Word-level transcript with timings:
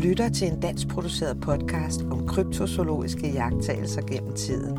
lytter 0.00 0.28
til 0.28 0.48
en 0.48 0.60
dansk 0.60 0.88
produceret 0.88 1.40
podcast 1.40 2.02
om 2.02 2.26
kryptozoologiske 2.26 3.32
jagttagelser 3.32 4.02
gennem 4.02 4.36
tiden. 4.36 4.78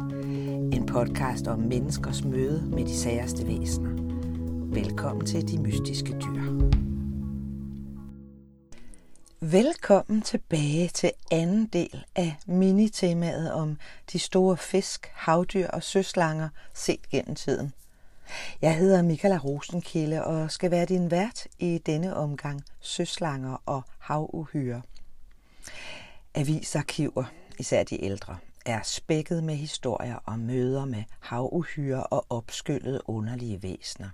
En 0.73 0.85
podcast 0.85 1.47
om 1.47 1.59
menneskers 1.59 2.23
møde 2.23 2.61
med 2.65 2.85
de 2.85 2.97
særste 2.97 3.47
væsener. 3.47 3.89
Velkommen 4.73 5.25
til 5.25 5.47
De 5.47 5.61
Mystiske 5.61 6.11
Dyr. 6.11 6.69
Velkommen 9.39 10.21
tilbage 10.21 10.87
til 10.87 11.11
anden 11.31 11.65
del 11.65 12.05
af 12.15 12.35
minitemaet 12.45 13.53
om 13.53 13.77
de 14.11 14.19
store 14.19 14.57
fisk, 14.57 15.11
havdyr 15.13 15.67
og 15.67 15.83
søslanger 15.83 16.49
set 16.73 17.09
gennem 17.09 17.35
tiden. 17.35 17.73
Jeg 18.61 18.77
hedder 18.77 19.01
Michaela 19.01 19.37
Rosenkilde 19.37 20.25
og 20.25 20.51
skal 20.51 20.71
være 20.71 20.85
din 20.85 21.11
vært 21.11 21.47
i 21.59 21.77
denne 21.85 22.15
omgang 22.15 22.61
søslanger 22.79 23.61
og 23.65 23.81
havuhyre. 23.99 24.81
Avisarkiver, 26.33 27.23
især 27.59 27.83
de 27.83 28.03
ældre, 28.03 28.37
er 28.65 28.81
spækket 28.83 29.43
med 29.43 29.55
historier 29.55 30.15
om 30.25 30.39
møder 30.39 30.85
med 30.85 31.03
havuhyre 31.19 32.03
og 32.03 32.25
opskyllede 32.29 33.01
underlige 33.09 33.63
væsener. 33.63 34.09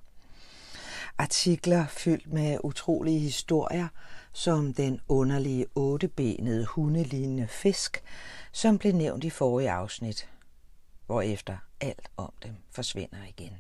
Artikler 1.17 1.87
fyldt 1.87 2.33
med 2.33 2.57
utrolige 2.63 3.19
historier, 3.19 3.87
som 4.33 4.73
den 4.73 5.01
underlige 5.07 5.65
ottebenede 5.75 6.65
hundelignende 6.65 7.47
fisk, 7.47 8.03
som 8.51 8.77
blev 8.77 8.93
nævnt 8.93 9.23
i 9.23 9.29
forrige 9.29 9.71
afsnit, 9.71 10.29
hvorefter 11.05 11.57
alt 11.81 12.09
om 12.17 12.33
dem 12.43 12.55
forsvinder 12.71 13.23
igen. 13.27 13.53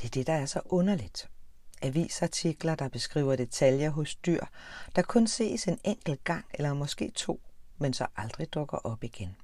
Det 0.00 0.04
er 0.04 0.10
det, 0.10 0.26
der 0.26 0.32
er 0.32 0.46
så 0.46 0.60
underligt. 0.64 1.28
Avisartikler, 1.82 2.74
der 2.74 2.88
beskriver 2.88 3.36
detaljer 3.36 3.90
hos 3.90 4.14
dyr, 4.14 4.40
der 4.96 5.02
kun 5.02 5.26
ses 5.26 5.68
en 5.68 5.78
enkelt 5.84 6.24
gang 6.24 6.44
eller 6.54 6.74
måske 6.74 7.10
to, 7.14 7.40
men 7.78 7.92
så 7.92 8.06
aldrig 8.16 8.54
dukker 8.54 8.76
op 8.76 9.04
igen. 9.04 9.36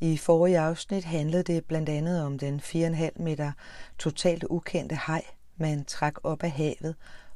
I 0.00 0.16
forrige 0.16 0.58
afsnit 0.58 1.04
handlede 1.04 1.42
det 1.42 1.64
blandt 1.64 1.88
andet 1.88 2.24
om 2.24 2.38
den 2.38 2.60
4,5 2.60 3.22
meter 3.22 3.52
totalt 3.98 4.44
ukendte 4.50 4.94
haj, 4.94 5.24
man 5.56 5.84
trak 5.84 6.14
op 6.22 6.42
af 6.42 6.50
havet 6.50 6.94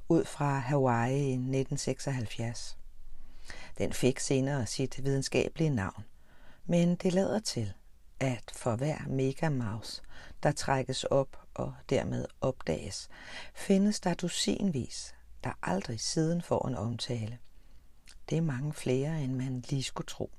ud 0.08 0.24
fra 0.24 0.58
Hawaii 0.58 1.18
i 1.18 1.32
1976. 1.32 2.76
Den 3.78 3.92
fik 3.92 4.18
senere 4.18 4.66
sit 4.66 5.04
videnskabelige 5.04 5.70
navn, 5.70 6.04
men 6.66 6.94
det 6.94 7.12
lader 7.12 7.38
til, 7.38 7.72
at 8.20 8.52
for 8.52 8.76
hver 8.76 8.98
megamouse, 9.08 10.02
der 10.46 10.52
trækkes 10.52 11.04
op 11.04 11.38
og 11.54 11.74
dermed 11.90 12.24
opdages, 12.40 13.08
findes 13.54 14.00
der 14.00 14.14
dusinvis, 14.14 15.14
der 15.44 15.50
aldrig 15.62 16.00
siden 16.00 16.42
får 16.42 16.68
en 16.68 16.74
omtale. 16.74 17.38
Det 18.30 18.38
er 18.38 18.42
mange 18.42 18.72
flere, 18.72 19.22
end 19.22 19.34
man 19.34 19.64
lige 19.68 19.82
skulle 19.82 20.06
tro. 20.06 20.30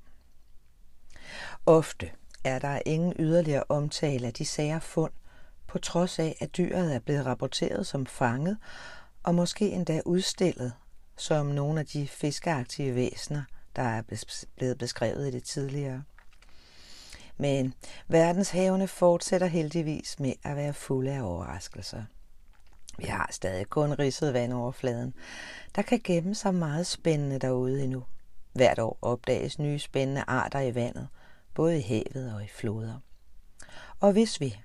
Ofte 1.65 2.11
er 2.43 2.59
der 2.59 2.81
ingen 2.85 3.13
yderligere 3.19 3.63
omtale 3.69 4.27
af 4.27 4.33
de 4.33 4.45
sager 4.45 4.79
fund, 4.79 5.13
på 5.67 5.79
trods 5.79 6.19
af, 6.19 6.37
at 6.39 6.57
dyret 6.57 6.95
er 6.95 6.99
blevet 6.99 7.25
rapporteret 7.25 7.87
som 7.87 8.05
fanget 8.05 8.57
og 9.23 9.35
måske 9.35 9.69
endda 9.69 10.01
udstillet 10.05 10.73
som 11.17 11.45
nogle 11.45 11.79
af 11.79 11.85
de 11.85 12.07
fiskeaktive 12.07 12.95
væsener, 12.95 13.43
der 13.75 13.81
er 13.81 14.01
blevet 14.57 14.77
beskrevet 14.77 15.27
i 15.27 15.31
det 15.31 15.43
tidligere. 15.43 16.03
Men 17.37 17.73
verdenshavene 18.07 18.87
fortsætter 18.87 19.47
heldigvis 19.47 20.19
med 20.19 20.33
at 20.43 20.55
være 20.55 20.73
fulde 20.73 21.11
af 21.11 21.21
overraskelser. 21.21 22.03
Vi 22.97 23.05
har 23.05 23.29
stadig 23.31 23.69
kun 23.69 23.93
ridset 23.93 24.33
vandoverfladen. 24.33 25.13
Der 25.75 25.81
kan 25.81 26.01
gemme 26.03 26.35
sig 26.35 26.55
meget 26.55 26.87
spændende 26.87 27.39
derude 27.39 27.83
endnu. 27.83 28.03
Hvert 28.53 28.79
år 28.79 28.97
opdages 29.01 29.59
nye 29.59 29.79
spændende 29.79 30.23
arter 30.27 30.59
i 30.59 30.75
vandet, 30.75 31.07
både 31.53 31.77
i 31.77 31.81
havet 31.81 32.33
og 32.35 32.43
i 32.43 32.47
floder. 32.47 32.99
Og 33.99 34.11
hvis 34.11 34.41
vi 34.41 34.59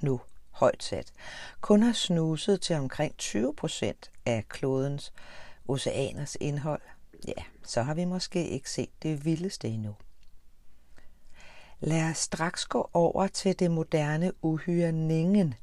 nu 0.00 0.20
højt 0.50 0.82
sat, 0.82 1.12
kun 1.60 1.82
har 1.82 1.92
snuset 1.92 2.60
til 2.60 2.76
omkring 2.76 3.16
20 3.16 3.54
procent 3.54 4.10
af 4.26 4.44
klodens 4.48 5.12
oceaners 5.68 6.36
indhold, 6.40 6.82
ja, 7.28 7.42
så 7.62 7.82
har 7.82 7.94
vi 7.94 8.04
måske 8.04 8.48
ikke 8.48 8.70
set 8.70 9.02
det 9.02 9.24
vildeste 9.24 9.68
endnu. 9.68 9.94
Lad 11.80 12.10
os 12.10 12.18
straks 12.18 12.66
gå 12.66 12.90
over 12.92 13.26
til 13.26 13.58
det 13.58 13.70
moderne 13.70 14.32
uhyre 14.44 14.92
ningen. 14.92 15.54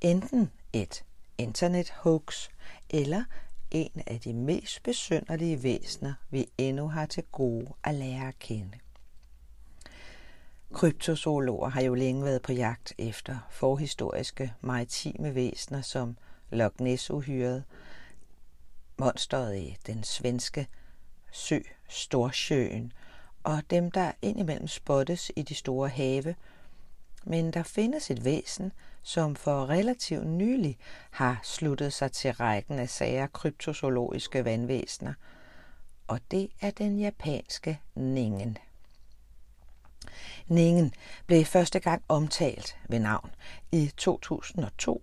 Enten 0.00 0.50
et 0.72 1.04
internet 1.38 1.90
hoax 1.90 2.48
eller 2.90 3.24
en 3.70 4.02
af 4.06 4.20
de 4.20 4.32
mest 4.32 4.82
besynderlige 4.82 5.62
væsener, 5.62 6.14
vi 6.30 6.46
endnu 6.58 6.88
har 6.88 7.06
til 7.06 7.22
gode 7.32 7.72
at 7.84 7.94
lære 7.94 8.28
at 8.28 8.38
kende. 8.38 8.78
Kryptozoologer 10.72 11.68
har 11.68 11.82
jo 11.82 11.94
længe 11.94 12.24
været 12.24 12.42
på 12.42 12.52
jagt 12.52 12.92
efter 12.98 13.38
forhistoriske 13.50 14.52
maritime 14.60 15.34
væsener 15.34 15.80
som 15.80 16.16
Loch 16.50 16.80
Ness-uhyret, 16.80 17.64
monsteret 18.96 19.56
i 19.56 19.76
den 19.86 20.04
svenske 20.04 20.66
sø 21.32 21.58
Storsjøen 21.88 22.92
og 23.46 23.62
dem, 23.70 23.90
der 23.90 24.12
indimellem 24.22 24.68
spottes 24.68 25.32
i 25.36 25.42
de 25.42 25.54
store 25.54 25.88
have. 25.88 26.34
Men 27.24 27.50
der 27.50 27.62
findes 27.62 28.10
et 28.10 28.24
væsen, 28.24 28.72
som 29.02 29.36
for 29.36 29.66
relativt 29.68 30.26
nylig 30.26 30.78
har 31.10 31.40
sluttet 31.42 31.92
sig 31.92 32.12
til 32.12 32.32
rækken 32.32 32.78
af 32.78 32.88
sager 32.88 33.26
kryptozoologiske 33.26 34.44
vandvæsener, 34.44 35.14
og 36.06 36.20
det 36.30 36.48
er 36.60 36.70
den 36.70 36.98
japanske 36.98 37.80
ningen. 37.94 38.58
Ningen 40.46 40.94
blev 41.26 41.44
første 41.44 41.78
gang 41.78 42.02
omtalt 42.08 42.76
ved 42.88 42.98
navn 42.98 43.30
i 43.72 43.92
2002 43.96 45.02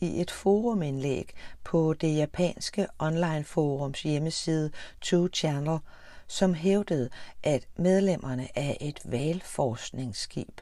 i 0.00 0.20
et 0.20 0.30
forumindlæg 0.30 1.30
på 1.64 1.94
det 1.94 2.16
japanske 2.16 2.86
online-forums 2.98 4.02
hjemmeside 4.02 4.70
2Channel, 5.04 5.78
som 6.26 6.54
hævdede, 6.54 7.10
at 7.42 7.68
medlemmerne 7.76 8.58
af 8.58 8.76
et 8.80 9.00
valforskningsskib 9.04 10.60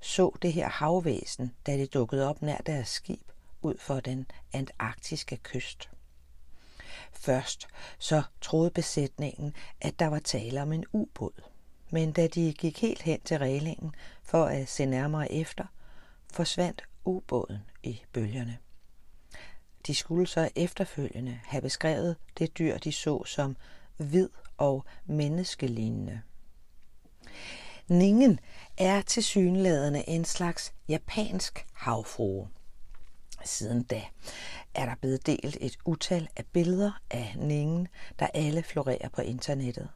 så 0.00 0.36
det 0.42 0.52
her 0.52 0.68
havvæsen, 0.68 1.54
da 1.66 1.76
det 1.76 1.94
dukkede 1.94 2.28
op 2.28 2.42
nær 2.42 2.58
deres 2.58 2.88
skib 2.88 3.32
ud 3.62 3.74
for 3.78 4.00
den 4.00 4.26
antarktiske 4.52 5.36
kyst. 5.36 5.90
Først 7.12 7.68
så 7.98 8.22
troede 8.40 8.70
besætningen, 8.70 9.54
at 9.80 9.98
der 9.98 10.06
var 10.06 10.18
tale 10.18 10.62
om 10.62 10.72
en 10.72 10.84
ubåd 10.92 11.42
men 11.90 12.12
da 12.12 12.26
de 12.26 12.52
gik 12.52 12.80
helt 12.80 13.02
hen 13.02 13.20
til 13.20 13.38
reglingen 13.38 13.94
for 14.22 14.44
at 14.44 14.68
se 14.68 14.86
nærmere 14.86 15.32
efter, 15.32 15.64
forsvandt 16.32 16.84
ubåden 17.04 17.58
i 17.82 18.02
bølgerne. 18.12 18.58
De 19.86 19.94
skulle 19.94 20.26
så 20.26 20.50
efterfølgende 20.56 21.40
have 21.44 21.62
beskrevet 21.62 22.16
det 22.38 22.58
dyr, 22.58 22.78
de 22.78 22.92
så 22.92 23.24
som 23.24 23.56
hvid 23.96 24.28
og 24.58 24.84
menneskelignende. 25.06 26.20
Ningen 27.88 28.40
er 28.76 29.02
til 29.02 29.24
synlædende 29.24 30.08
en 30.08 30.24
slags 30.24 30.74
japansk 30.88 31.66
havfrue. 31.72 32.48
Siden 33.44 33.82
da 33.82 34.02
er 34.74 34.86
der 34.86 34.94
blevet 34.94 35.26
delt 35.26 35.56
et 35.60 35.76
utal 35.84 36.28
af 36.36 36.44
billeder 36.52 37.00
af 37.10 37.34
Ningen, 37.38 37.88
der 38.18 38.26
alle 38.34 38.62
florerer 38.62 39.08
på 39.08 39.22
internettet 39.22 39.88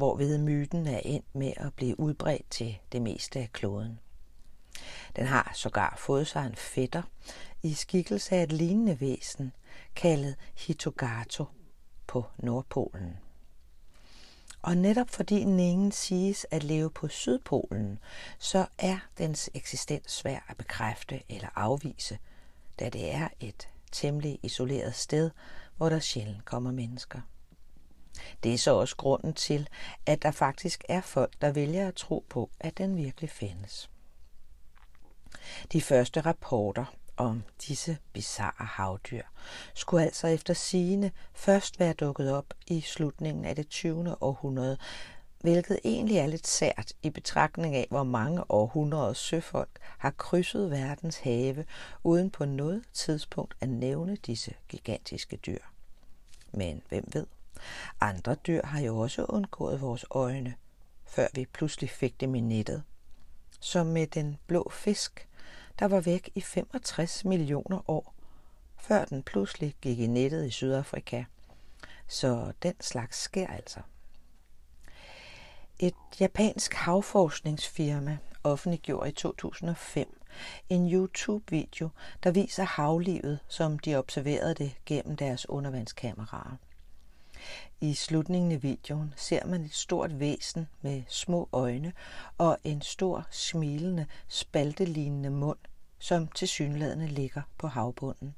hvorved 0.00 0.38
myten 0.38 0.86
er 0.86 1.00
endt 1.04 1.34
med 1.34 1.52
at 1.56 1.74
blive 1.74 2.00
udbredt 2.00 2.50
til 2.50 2.78
det 2.92 3.02
meste 3.02 3.38
af 3.38 3.52
kloden. 3.52 3.98
Den 5.16 5.26
har 5.26 5.52
sågar 5.54 5.94
fået 5.98 6.26
sig 6.26 6.46
en 6.46 6.56
fætter 6.56 7.02
i 7.62 7.74
skikkelse 7.74 8.36
af 8.36 8.42
et 8.42 8.52
lignende 8.52 9.00
væsen, 9.00 9.52
kaldet 9.94 10.36
Hitogato 10.56 11.44
på 12.06 12.24
Nordpolen. 12.38 13.16
Og 14.62 14.76
netop 14.76 15.10
fordi 15.10 15.44
ningen 15.44 15.92
siges 15.92 16.46
at 16.50 16.64
leve 16.64 16.90
på 16.90 17.08
Sydpolen, 17.08 17.98
så 18.38 18.66
er 18.78 18.98
dens 19.18 19.50
eksistens 19.54 20.12
svær 20.12 20.38
at 20.48 20.56
bekræfte 20.56 21.22
eller 21.28 21.48
afvise, 21.54 22.18
da 22.80 22.88
det 22.88 23.14
er 23.14 23.28
et 23.40 23.68
temmelig 23.92 24.38
isoleret 24.42 24.94
sted, 24.94 25.30
hvor 25.76 25.88
der 25.88 25.98
sjældent 25.98 26.44
kommer 26.44 26.72
mennesker. 26.72 27.20
Det 28.42 28.54
er 28.54 28.58
så 28.58 28.74
også 28.74 28.96
grunden 28.96 29.34
til, 29.34 29.68
at 30.06 30.22
der 30.22 30.30
faktisk 30.30 30.84
er 30.88 31.00
folk, 31.00 31.32
der 31.40 31.52
vælger 31.52 31.88
at 31.88 31.94
tro 31.94 32.24
på, 32.28 32.50
at 32.60 32.78
den 32.78 32.96
virkelig 32.96 33.30
findes. 33.30 33.90
De 35.72 35.82
første 35.82 36.20
rapporter 36.20 36.84
om 37.20 37.42
disse 37.68 37.98
bizarre 38.12 38.66
havdyr 38.66 39.22
skulle 39.74 40.04
altså 40.04 40.26
efter 40.26 40.54
sigende 40.54 41.10
først 41.34 41.80
være 41.80 41.92
dukket 41.92 42.32
op 42.32 42.54
i 42.66 42.80
slutningen 42.80 43.44
af 43.44 43.56
det 43.56 43.68
20. 43.68 44.22
århundrede, 44.22 44.78
hvilket 45.40 45.78
egentlig 45.84 46.16
er 46.16 46.26
lidt 46.26 46.46
sært 46.46 46.92
i 47.02 47.10
betragtning 47.10 47.74
af, 47.74 47.86
hvor 47.90 48.02
mange 48.02 48.50
århundreder 48.50 49.12
søfolk 49.12 49.78
har 49.98 50.10
krydset 50.10 50.70
verdens 50.70 51.18
have, 51.18 51.64
uden 52.04 52.30
på 52.30 52.44
noget 52.44 52.82
tidspunkt 52.92 53.54
at 53.60 53.68
nævne 53.68 54.16
disse 54.16 54.54
gigantiske 54.68 55.36
dyr. 55.36 55.58
Men 56.52 56.82
hvem 56.88 57.08
ved? 57.12 57.26
Andre 58.00 58.34
dyr 58.34 58.66
har 58.66 58.80
jo 58.80 58.98
også 58.98 59.24
undgået 59.24 59.80
vores 59.80 60.04
øjne, 60.10 60.54
før 61.06 61.26
vi 61.34 61.46
pludselig 61.52 61.90
fik 61.90 62.20
dem 62.20 62.34
i 62.34 62.40
nettet. 62.40 62.82
Som 63.60 63.86
med 63.86 64.06
den 64.06 64.38
blå 64.46 64.70
fisk, 64.74 65.28
der 65.80 65.88
var 65.88 66.00
væk 66.00 66.30
i 66.34 66.40
65 66.40 67.24
millioner 67.24 67.90
år, 67.90 68.14
før 68.76 69.04
den 69.04 69.22
pludselig 69.22 69.74
gik 69.80 69.98
i 69.98 70.06
nettet 70.06 70.46
i 70.46 70.50
Sydafrika. 70.50 71.24
Så 72.08 72.52
den 72.62 72.74
slags 72.80 73.18
sker 73.18 73.46
altså. 73.46 73.80
Et 75.78 75.94
japansk 76.20 76.74
havforskningsfirma 76.74 78.18
offentliggjorde 78.44 79.08
i 79.08 79.12
2005 79.12 80.20
en 80.68 80.92
YouTube-video, 80.92 81.88
der 82.24 82.30
viser 82.30 82.64
havlivet, 82.64 83.38
som 83.48 83.78
de 83.78 83.96
observerede 83.96 84.54
det 84.54 84.72
gennem 84.86 85.16
deres 85.16 85.48
undervandskameraer. 85.48 86.56
I 87.80 87.94
slutningen 87.94 88.52
af 88.52 88.62
videoen 88.62 89.14
ser 89.16 89.46
man 89.46 89.60
et 89.60 89.74
stort 89.74 90.20
væsen 90.20 90.68
med 90.82 91.02
små 91.08 91.48
øjne 91.52 91.92
og 92.38 92.58
en 92.64 92.82
stor, 92.82 93.26
smilende, 93.30 94.06
spaltelignende 94.28 95.30
mund, 95.30 95.58
som 96.00 96.28
tilsyneladende 96.28 97.06
ligger 97.06 97.42
på 97.58 97.66
havbunden. 97.66 98.34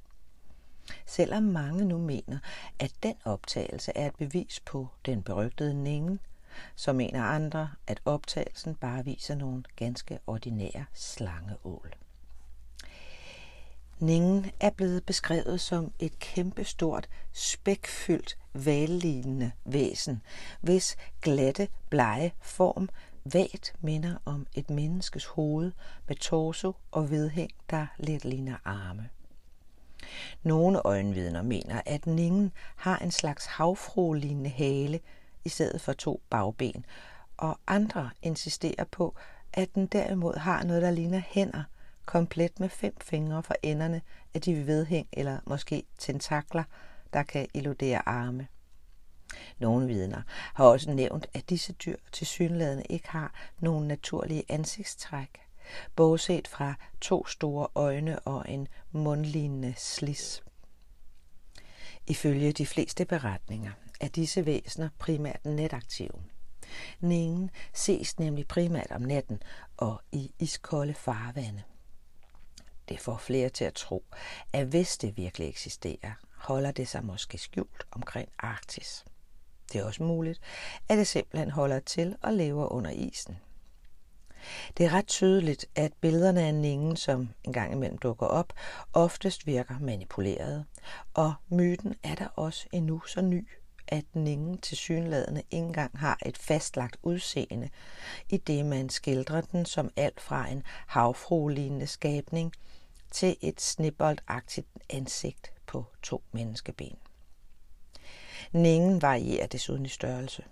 Selvom 1.07 1.43
mange 1.43 1.85
nu 1.85 1.99
mener, 1.99 2.39
at 2.79 2.93
den 3.03 3.15
optagelse 3.25 3.93
er 3.95 4.07
et 4.07 4.17
bevis 4.17 4.61
på 4.61 4.89
den 5.07 5.23
berygtede 5.23 5.75
ningen, 5.75 6.21
så 6.77 6.93
mener 6.93 7.23
andre, 7.23 7.71
at 7.87 8.01
optagelsen 8.05 8.75
bare 8.75 9.05
viser 9.05 9.35
nogle 9.35 9.63
ganske 9.77 10.19
ordinære 10.27 10.85
slangeål. 10.95 11.95
Ningen 13.99 14.51
er 14.61 14.71
blevet 14.71 15.05
beskrevet 15.05 15.61
som 15.61 15.93
et 15.99 16.19
kæmpestort, 16.19 17.09
spækfyldt, 17.33 18.39
vallignende 18.53 19.53
væsen, 19.65 20.23
hvis 20.61 20.97
glatte, 21.21 21.69
blege 21.91 22.35
form 22.41 22.89
vagt 23.25 23.75
minder 23.81 24.17
om 24.25 24.47
et 24.55 24.71
menneskes 24.71 25.25
hoved 25.25 25.73
med 26.09 26.17
torso 26.17 26.77
og 26.91 27.11
vedhæng, 27.11 27.51
der 27.71 27.87
let 27.99 28.25
ligner 28.25 28.57
arme. 28.65 29.09
Nogle 30.43 30.87
øjenvidner 30.87 31.43
mener, 31.43 31.81
at 31.87 32.07
ningen 32.07 32.53
har 32.77 32.99
en 32.99 33.11
slags 33.11 33.47
havfruelignende 33.47 34.51
hale 34.51 35.01
i 35.45 35.49
stedet 35.49 35.81
for 35.81 35.93
to 35.93 36.23
bagben, 36.31 36.85
og 37.37 37.59
andre 37.67 38.11
insisterer 38.23 38.85
på, 38.85 39.15
at 39.53 39.75
den 39.75 39.87
derimod 39.87 40.37
har 40.37 40.65
noget, 40.65 40.83
der 40.83 40.91
ligner 40.91 41.23
hænder, 41.27 41.63
komplet 42.07 42.61
med 42.61 42.69
fem 42.69 42.95
fingre 43.01 43.43
for 43.43 43.55
enderne 43.63 44.03
af 44.35 44.41
de 44.41 44.67
vedhæng 44.67 45.09
eller 45.13 45.39
måske 45.47 45.83
tentakler, 45.99 46.65
der 47.13 47.23
kan 47.23 47.47
illudere 47.55 48.09
arme. 48.09 48.47
Nogle 49.59 49.87
vidner 49.87 50.23
har 50.55 50.65
også 50.65 50.91
nævnt, 50.91 51.27
at 51.35 51.51
disse 51.51 51.73
dyr 51.73 51.97
til 52.13 52.27
synlædende 52.27 52.85
ikke 52.91 53.09
har 53.09 53.35
nogen 53.59 53.89
naturlige 53.89 54.45
ansigtstræk, 54.49 55.41
bortset 55.97 56.49
fra 56.49 56.75
to 57.01 57.27
store 57.27 57.69
øjne 57.75 58.19
og 58.19 58.45
en 58.49 58.69
mundlignende 58.93 59.75
slis. 59.77 60.43
Ifølge 62.07 62.53
de 62.53 62.67
fleste 62.67 63.05
beretninger 63.05 63.73
er 64.01 64.09
disse 64.09 64.47
væsener 64.47 64.89
primært 64.99 65.45
netaktive. 65.45 66.23
Ningen 67.01 67.51
ses 67.73 68.19
nemlig 68.19 68.49
primært 68.49 68.91
om 68.91 69.03
natten 69.03 69.43
og 69.77 70.01
i 70.13 70.35
iskolde 70.39 70.95
farvande. 70.95 71.63
Det 72.89 73.01
får 73.01 73.17
flere 73.17 73.49
til 73.49 73.65
at 73.65 73.75
tro, 73.75 74.05
at 74.53 74.67
hvis 74.67 74.99
det 74.99 75.17
virkelig 75.17 75.49
eksisterer, 75.49 76.13
holder 76.37 76.73
det 76.73 76.89
sig 76.89 77.05
måske 77.05 77.39
skjult 77.39 77.87
omkring 77.91 78.29
Arktis. 78.39 79.05
Det 79.73 79.81
er 79.81 79.85
også 79.85 80.03
muligt, 80.03 80.41
at 80.89 80.99
det 80.99 81.07
simpelthen 81.07 81.51
holder 81.51 81.81
til 81.81 82.17
og 82.23 82.33
lever 82.33 82.73
under 82.73 82.91
isen. 82.91 83.39
Det 84.77 84.87
er 84.87 84.93
ret 84.93 85.07
tydeligt, 85.07 85.67
at 85.75 85.93
billederne 86.01 86.43
af 86.43 86.55
ningen, 86.55 86.97
som 86.97 87.29
engang 87.45 87.73
imellem 87.73 87.99
dukker 87.99 88.27
op, 88.27 88.53
oftest 88.93 89.47
virker 89.47 89.79
manipuleret, 89.81 90.65
og 91.15 91.35
myten 91.49 91.95
er 92.03 92.15
der 92.15 92.27
også 92.27 92.67
endnu 92.73 93.01
så 93.01 93.21
ny, 93.21 93.49
at 93.89 94.05
ningen 94.15 94.59
til 94.59 94.77
synladende 94.77 95.43
ikke 95.51 95.67
engang 95.67 95.99
har 95.99 96.19
et 96.27 96.39
fastlagt 96.39 96.97
udseende, 97.03 97.69
i 98.31 98.37
det 98.37 98.67
man 98.67 98.89
skildrer 98.89 99.41
den 99.41 99.67
som 99.67 99.91
alt 99.97 100.21
fra 100.21 100.49
en 100.49 100.63
havfruelignende 100.87 101.87
skabning 101.87 102.53
til 103.11 103.37
et 103.41 103.61
snibboldagtigt 103.61 104.67
ansigt 104.91 105.53
på 105.67 105.85
to 106.03 106.23
menneskeben. 106.33 107.02
Ningen 108.53 109.03
varierer 109.03 109.47
desuden 109.47 109.87
i 109.87 109.89
størrelse, 109.89 110.45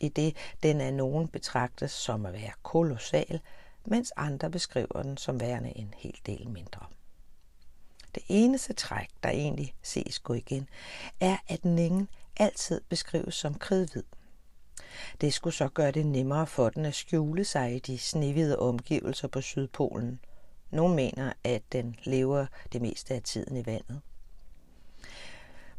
i 0.00 0.08
det 0.08 0.36
den 0.62 0.80
af 0.80 0.94
nogen 0.94 1.28
betragtes 1.28 1.90
som 1.90 2.26
at 2.26 2.32
være 2.32 2.52
kolossal, 2.62 3.40
mens 3.84 4.12
andre 4.16 4.50
beskriver 4.50 5.02
den 5.02 5.16
som 5.16 5.40
værende 5.40 5.78
en 5.78 5.94
hel 5.96 6.20
del 6.26 6.48
mindre. 6.48 6.86
Det 8.14 8.22
eneste 8.28 8.72
træk, 8.72 9.08
der 9.22 9.30
egentlig 9.30 9.74
ses 9.82 10.18
gå 10.18 10.34
igen, 10.34 10.68
er, 11.20 11.36
at 11.48 11.64
ningen 11.64 12.08
altid 12.36 12.80
beskrives 12.88 13.34
som 13.34 13.54
kridhvid. 13.54 14.02
Det 15.20 15.34
skulle 15.34 15.54
så 15.54 15.68
gøre 15.68 15.90
det 15.90 16.06
nemmere 16.06 16.46
for 16.46 16.68
den 16.68 16.84
at 16.84 16.94
skjule 16.94 17.44
sig 17.44 17.74
i 17.74 17.78
de 17.78 17.98
snehvide 17.98 18.58
omgivelser 18.58 19.28
på 19.28 19.40
Sydpolen. 19.40 20.20
Nogle 20.70 20.94
mener, 20.94 21.32
at 21.44 21.62
den 21.72 21.96
lever 22.04 22.46
det 22.72 22.82
meste 22.82 23.14
af 23.14 23.22
tiden 23.22 23.56
i 23.56 23.66
vandet. 23.66 24.00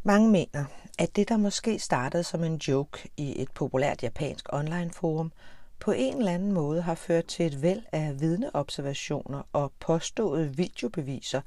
Mange 0.04 0.30
mener, 0.30 0.66
at 1.00 1.16
det, 1.16 1.30
der 1.30 1.38
måske 1.38 1.80
startede 1.80 2.24
som 2.24 2.44
en 2.44 2.56
joke 2.56 3.10
i 3.18 3.42
et 3.42 3.52
populært 3.52 4.04
japansk 4.04 4.54
online-forum, 4.54 5.32
på 5.80 5.92
en 5.92 6.18
eller 6.18 6.32
anden 6.32 6.52
måde 6.52 6.82
har 6.82 6.96
ført 6.96 7.26
til 7.26 7.46
et 7.46 7.62
væld 7.62 7.84
af 7.92 8.20
vidneobservationer 8.20 9.42
og 9.54 9.72
påståede 9.80 10.56
videobeviser 10.56 11.42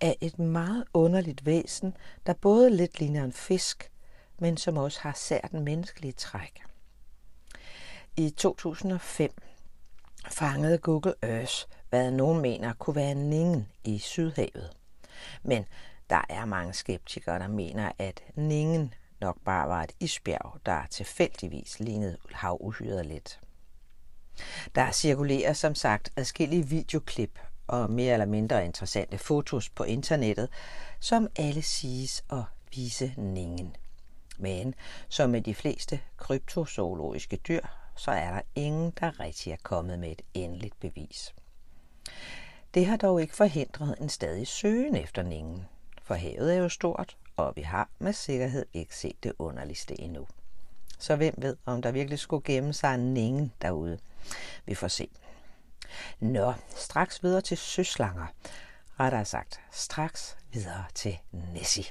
af 0.00 0.16
et 0.20 0.38
meget 0.38 0.84
underligt 0.94 1.46
væsen, 1.46 1.96
der 2.26 2.32
både 2.32 2.70
lidt 2.70 2.98
ligner 2.98 3.24
en 3.24 3.32
fisk, 3.32 3.90
men 4.38 4.56
som 4.56 4.76
også 4.76 5.00
har 5.00 5.12
sært 5.16 5.52
menneskelige 5.52 6.12
træk. 6.12 6.62
I 8.16 8.30
2005 8.30 9.30
fangede 10.30 10.78
Google 10.78 11.14
Earth, 11.22 11.54
hvad 11.90 12.10
nogen 12.10 12.42
mener 12.42 12.72
kunne 12.72 12.96
være 12.96 13.12
en 13.12 13.30
ningen 13.30 13.68
i 13.84 13.98
Sydhavet. 13.98 14.70
Men 15.42 15.64
der 16.12 16.22
er 16.28 16.44
mange 16.44 16.72
skeptikere, 16.72 17.38
der 17.38 17.48
mener, 17.48 17.92
at 17.98 18.22
ningen 18.34 18.94
nok 19.20 19.36
bare 19.44 19.68
var 19.68 19.82
et 19.82 19.92
isbjerg, 20.00 20.58
der 20.66 20.86
tilfældigvis 20.90 21.80
lignede 21.80 22.16
havuhyret 22.32 23.06
lidt. 23.06 23.40
Der 24.74 24.92
cirkulerer 24.92 25.52
som 25.52 25.74
sagt 25.74 26.12
adskillige 26.16 26.68
videoklip 26.68 27.38
og 27.66 27.90
mere 27.90 28.12
eller 28.12 28.26
mindre 28.26 28.64
interessante 28.64 29.18
fotos 29.18 29.70
på 29.70 29.84
internettet, 29.84 30.48
som 31.00 31.28
alle 31.36 31.62
siges 31.62 32.24
at 32.30 32.42
vise 32.74 33.14
ningen. 33.16 33.76
Men 34.38 34.74
som 35.08 35.30
med 35.30 35.42
de 35.42 35.54
fleste 35.54 36.00
kryptozoologiske 36.16 37.36
dyr, 37.36 37.60
så 37.96 38.10
er 38.10 38.30
der 38.30 38.42
ingen, 38.54 38.92
der 39.00 39.20
rigtig 39.20 39.52
er 39.52 39.56
kommet 39.62 39.98
med 39.98 40.12
et 40.12 40.22
endeligt 40.34 40.80
bevis. 40.80 41.34
Det 42.74 42.86
har 42.86 42.96
dog 42.96 43.22
ikke 43.22 43.36
forhindret 43.36 43.96
en 44.00 44.08
stadig 44.08 44.46
søgen 44.46 44.96
efter 44.96 45.22
ningen, 45.22 45.66
for 46.12 46.16
havet 46.16 46.54
er 46.54 46.58
jo 46.58 46.68
stort, 46.68 47.16
og 47.36 47.52
vi 47.56 47.62
har 47.62 47.88
med 47.98 48.12
sikkerhed 48.12 48.66
ikke 48.72 48.96
set 48.96 49.22
det 49.22 49.32
underligste 49.38 50.00
endnu. 50.00 50.26
Så 50.98 51.16
hvem 51.16 51.34
ved, 51.38 51.56
om 51.66 51.82
der 51.82 51.90
virkelig 51.92 52.18
skulle 52.18 52.44
gemme 52.44 52.72
sig 52.72 52.94
en 52.94 53.14
ningen 53.14 53.52
derude. 53.62 53.98
Vi 54.66 54.74
får 54.74 54.88
se. 54.88 55.08
Nå, 56.20 56.52
straks 56.68 57.22
videre 57.22 57.40
til 57.40 57.56
søslanger. 57.56 58.26
Rettere 59.00 59.24
sagt, 59.24 59.60
straks 59.70 60.36
videre 60.52 60.84
til 60.94 61.18
Nessie. 61.30 61.84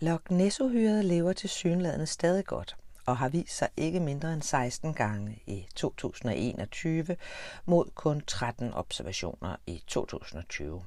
Loch 0.00 0.30
ness 0.30 0.60
lever 1.02 1.32
til 1.32 1.48
synladende 1.48 2.06
stadig 2.06 2.44
godt 2.44 2.76
og 3.06 3.16
har 3.16 3.28
vist 3.28 3.56
sig 3.56 3.68
ikke 3.76 4.00
mindre 4.00 4.32
end 4.32 4.42
16 4.42 4.94
gange 4.94 5.42
i 5.46 5.66
2021 5.74 7.16
mod 7.64 7.90
kun 7.94 8.22
13 8.26 8.72
observationer 8.72 9.56
i 9.66 9.82
2020. 9.86 10.82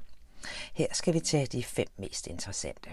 Her 0.73 0.87
skal 0.91 1.13
vi 1.13 1.19
tage 1.19 1.45
de 1.45 1.63
fem 1.63 1.87
mest 1.97 2.27
interessante. 2.27 2.89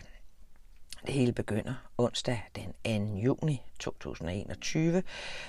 Det 1.06 1.14
hele 1.14 1.32
begynder 1.32 1.74
onsdag 1.98 2.42
den 2.54 2.72
2. 3.12 3.16
juni 3.18 3.62
2021, 3.78 5.02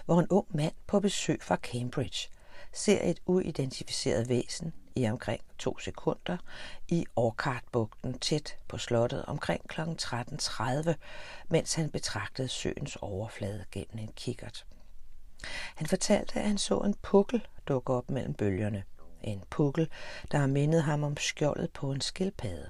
hvor 0.05 0.19
en 0.19 0.27
ung 0.29 0.47
mand 0.49 0.73
på 0.87 0.99
besøg 0.99 1.43
fra 1.43 1.55
Cambridge 1.55 2.29
ser 2.73 3.09
et 3.09 3.19
uidentificeret 3.25 4.29
væsen 4.29 4.73
i 4.95 5.09
omkring 5.09 5.41
to 5.59 5.79
sekunder 5.79 6.37
i 6.87 7.05
Orchard-bugten 7.15 8.19
tæt 8.19 8.57
på 8.67 8.77
slottet 8.77 9.25
omkring 9.25 9.67
kl. 9.67 9.81
13.30, 9.81 10.93
mens 11.47 11.73
han 11.73 11.89
betragtede 11.89 12.47
søens 12.47 12.95
overflade 12.95 13.65
gennem 13.71 13.99
en 13.99 14.13
kikkert. 14.15 14.65
Han 15.75 15.87
fortalte, 15.87 16.39
at 16.39 16.47
han 16.47 16.57
så 16.57 16.77
en 16.77 16.95
pukkel 17.01 17.47
dukke 17.67 17.93
op 17.93 18.09
mellem 18.09 18.33
bølgerne. 18.33 18.83
En 19.23 19.43
pukkel, 19.49 19.89
der 20.31 20.37
har 20.37 20.47
mindet 20.47 20.83
ham 20.83 21.03
om 21.03 21.17
skjoldet 21.17 21.71
på 21.71 21.91
en 21.91 22.01
skildpadde, 22.01 22.69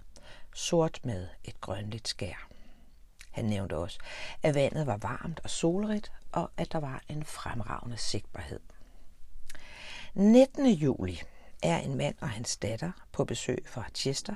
sort 0.56 1.00
med 1.04 1.28
et 1.44 1.62
grønligt 1.62 2.08
skær. 2.08 2.50
Han 3.32 3.46
nævnte 3.46 3.78
også, 3.78 4.00
at 4.44 4.56
vandet 4.56 4.88
var 4.88 4.98
varmt 4.98 5.40
og 5.44 5.50
solrigt, 5.50 6.12
og 6.32 6.52
at 6.58 6.72
der 6.72 6.80
var 6.80 7.04
en 7.10 7.24
fremragende 7.24 7.98
sigtbarhed. 7.98 8.60
19. 10.14 10.68
juli 10.70 11.22
er 11.64 11.78
en 11.78 11.96
mand 11.96 12.16
og 12.22 12.30
hans 12.30 12.58
datter 12.58 12.92
på 13.12 13.26
besøg 13.26 13.64
fra 13.66 13.84
Chester, 13.96 14.36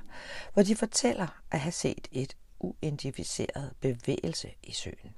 hvor 0.53 0.63
de 0.63 0.75
fortæller 0.75 1.41
at 1.51 1.59
have 1.59 1.71
set 1.71 2.07
et 2.11 2.37
uidentificeret 2.59 3.71
bevægelse 3.79 4.49
i 4.63 4.71
søen. 4.71 5.15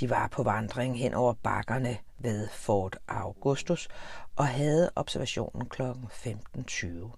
De 0.00 0.10
var 0.10 0.28
på 0.28 0.42
vandring 0.42 0.98
hen 0.98 1.14
over 1.14 1.32
bakkerne 1.32 1.98
ved 2.18 2.48
Fort 2.48 2.98
Augustus 3.08 3.88
og 4.36 4.48
havde 4.48 4.90
observationen 4.96 5.68
kl. 5.68 5.82
15.20. 5.82 7.10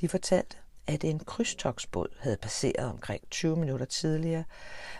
De 0.00 0.08
fortalte, 0.08 0.56
at 0.86 1.04
en 1.04 1.18
krydstogsbåd 1.18 2.08
havde 2.20 2.36
passeret 2.36 2.90
omkring 2.90 3.30
20 3.30 3.56
minutter 3.56 3.86
tidligere, 3.86 4.44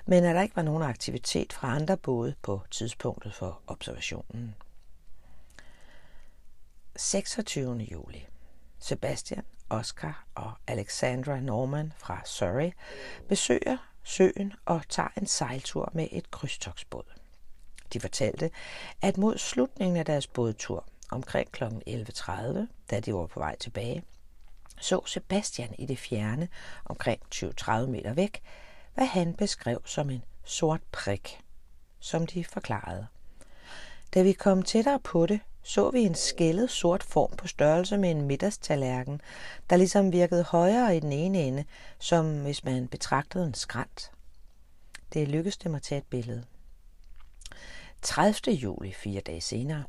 men 0.06 0.24
at 0.24 0.34
der 0.34 0.42
ikke 0.42 0.56
var 0.56 0.62
nogen 0.62 0.82
aktivitet 0.82 1.52
fra 1.52 1.74
andre 1.74 1.96
både 1.96 2.34
på 2.42 2.60
tidspunktet 2.70 3.34
for 3.34 3.60
observationen. 3.66 4.54
26. 6.96 7.76
juli. 7.76 8.26
Sebastian, 8.78 9.44
Oscar 9.70 10.26
og 10.34 10.52
Alexandra 10.66 11.40
Norman 11.40 11.92
fra 11.96 12.20
Surrey 12.24 12.70
besøger 13.28 13.91
søen 14.04 14.52
og 14.64 14.82
tager 14.88 15.08
en 15.16 15.26
sejltur 15.26 15.90
med 15.94 16.08
et 16.12 16.30
krydstogsbåd. 16.30 17.04
De 17.92 18.00
fortalte, 18.00 18.50
at 19.02 19.18
mod 19.18 19.38
slutningen 19.38 19.96
af 19.96 20.04
deres 20.04 20.26
bådtur, 20.26 20.84
omkring 21.10 21.52
kl. 21.52 21.64
11.30, 21.64 22.30
da 22.90 23.00
de 23.00 23.14
var 23.14 23.26
på 23.26 23.40
vej 23.40 23.56
tilbage, 23.56 24.02
så 24.80 25.00
Sebastian 25.06 25.74
i 25.78 25.86
det 25.86 25.98
fjerne, 25.98 26.48
omkring 26.84 27.20
20-30 27.34 27.86
meter 27.86 28.12
væk, 28.12 28.42
hvad 28.94 29.06
han 29.06 29.34
beskrev 29.34 29.82
som 29.84 30.10
en 30.10 30.22
sort 30.44 30.80
prik, 30.92 31.40
som 32.00 32.26
de 32.26 32.44
forklarede. 32.44 33.06
Da 34.14 34.22
vi 34.22 34.32
kom 34.32 34.62
tættere 34.62 35.00
på 35.00 35.26
det, 35.26 35.40
så 35.62 35.90
vi 35.90 36.00
en 36.00 36.14
skældet 36.14 36.70
sort 36.70 37.02
form 37.02 37.30
på 37.36 37.46
størrelse 37.46 37.98
med 37.98 38.10
en 38.10 38.22
middagstallerken, 38.22 39.20
der 39.70 39.76
ligesom 39.76 40.12
virkede 40.12 40.44
højere 40.44 40.96
i 40.96 41.00
den 41.00 41.12
ene 41.12 41.38
ende, 41.38 41.64
som 41.98 42.42
hvis 42.42 42.64
man 42.64 42.88
betragtede 42.88 43.44
en 43.44 43.54
skrant. 43.54 44.10
Det 45.12 45.28
lykkedes 45.28 45.56
dem 45.56 45.74
at 45.74 45.82
tage 45.82 45.98
et 45.98 46.06
billede. 46.10 46.44
30. 48.02 48.54
juli, 48.56 48.92
fire 48.92 49.20
dage 49.20 49.40
senere, 49.40 49.84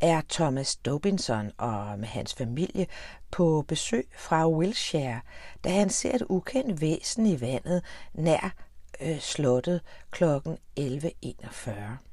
er 0.00 0.22
Thomas 0.30 0.76
Dobinson 0.76 1.52
og 1.58 1.98
med 1.98 2.08
hans 2.08 2.34
familie 2.34 2.86
på 3.30 3.64
besøg 3.68 4.08
fra 4.16 4.48
Wilshire, 4.48 5.20
da 5.64 5.70
han 5.70 5.90
ser 5.90 6.14
et 6.14 6.22
ukendt 6.28 6.80
væsen 6.80 7.26
i 7.26 7.40
vandet 7.40 7.82
nær 8.14 8.54
øh, 9.00 9.20
slottet 9.20 9.80
kl. 10.10 10.24
11.41. 10.24 12.05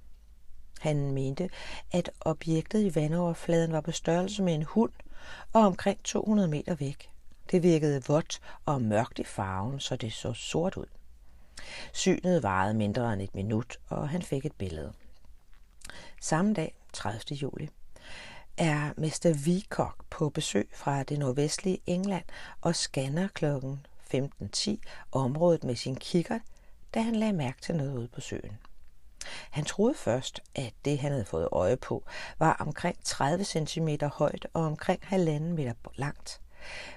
Han 0.84 1.12
mente, 1.12 1.50
at 1.92 2.12
objektet 2.22 2.82
i 2.82 2.96
vandoverfladen 2.96 3.72
var 3.72 3.82
på 3.82 3.92
størrelse 3.92 4.44
med 4.44 4.54
en 4.54 4.64
hund 4.64 4.92
og 5.54 5.62
omkring 5.62 6.04
200 6.04 6.50
meter 6.50 6.76
væk. 6.76 7.10
Det 7.52 7.64
virkede 7.64 8.04
vådt 8.08 8.42
og 8.66 8.82
mørkt 8.82 9.20
i 9.20 9.24
farven, 9.24 9.80
så 9.80 9.96
det 9.96 10.14
så 10.14 10.34
sort 10.34 10.78
ud. 10.78 10.86
Synet 11.94 12.44
varede 12.44 12.74
mindre 12.74 13.14
end 13.14 13.22
et 13.22 13.36
minut, 13.36 13.78
og 13.90 14.10
han 14.10 14.22
fik 14.22 14.46
et 14.46 14.56
billede. 14.58 14.94
Samme 16.22 16.54
dag, 16.54 16.76
30. 16.94 17.36
juli, 17.36 17.70
er 18.58 18.94
Mr. 18.98 19.44
Vicock 19.46 20.04
på 20.10 20.30
besøg 20.30 20.70
fra 20.74 21.04
det 21.04 21.20
nordvestlige 21.20 21.82
England 21.88 22.26
og 22.62 22.76
scanner 22.76 23.28
kl. 23.28 23.46
15.10 24.16 24.78
området 25.12 25.64
med 25.64 25.76
sin 25.76 25.96
kikkert, 25.96 26.42
da 26.94 27.02
han 27.02 27.16
lagde 27.16 27.34
mærke 27.34 27.62
til 27.62 27.76
noget 27.76 27.98
ude 27.98 28.08
på 28.08 28.22
søen. 28.22 28.58
Han 29.52 29.66
troede 29.66 29.96
først, 29.96 30.42
at 30.56 30.74
det, 30.86 31.00
han 31.00 31.12
havde 31.12 31.26
fået 31.26 31.48
øje 31.52 31.78
på, 31.78 32.04
var 32.40 32.54
omkring 32.60 32.98
30 33.04 33.44
cm 33.44 33.90
højt 34.14 34.48
og 34.54 34.66
omkring 34.66 35.00
halvanden 35.04 35.54
meter 35.54 35.74
langt, 35.96 36.42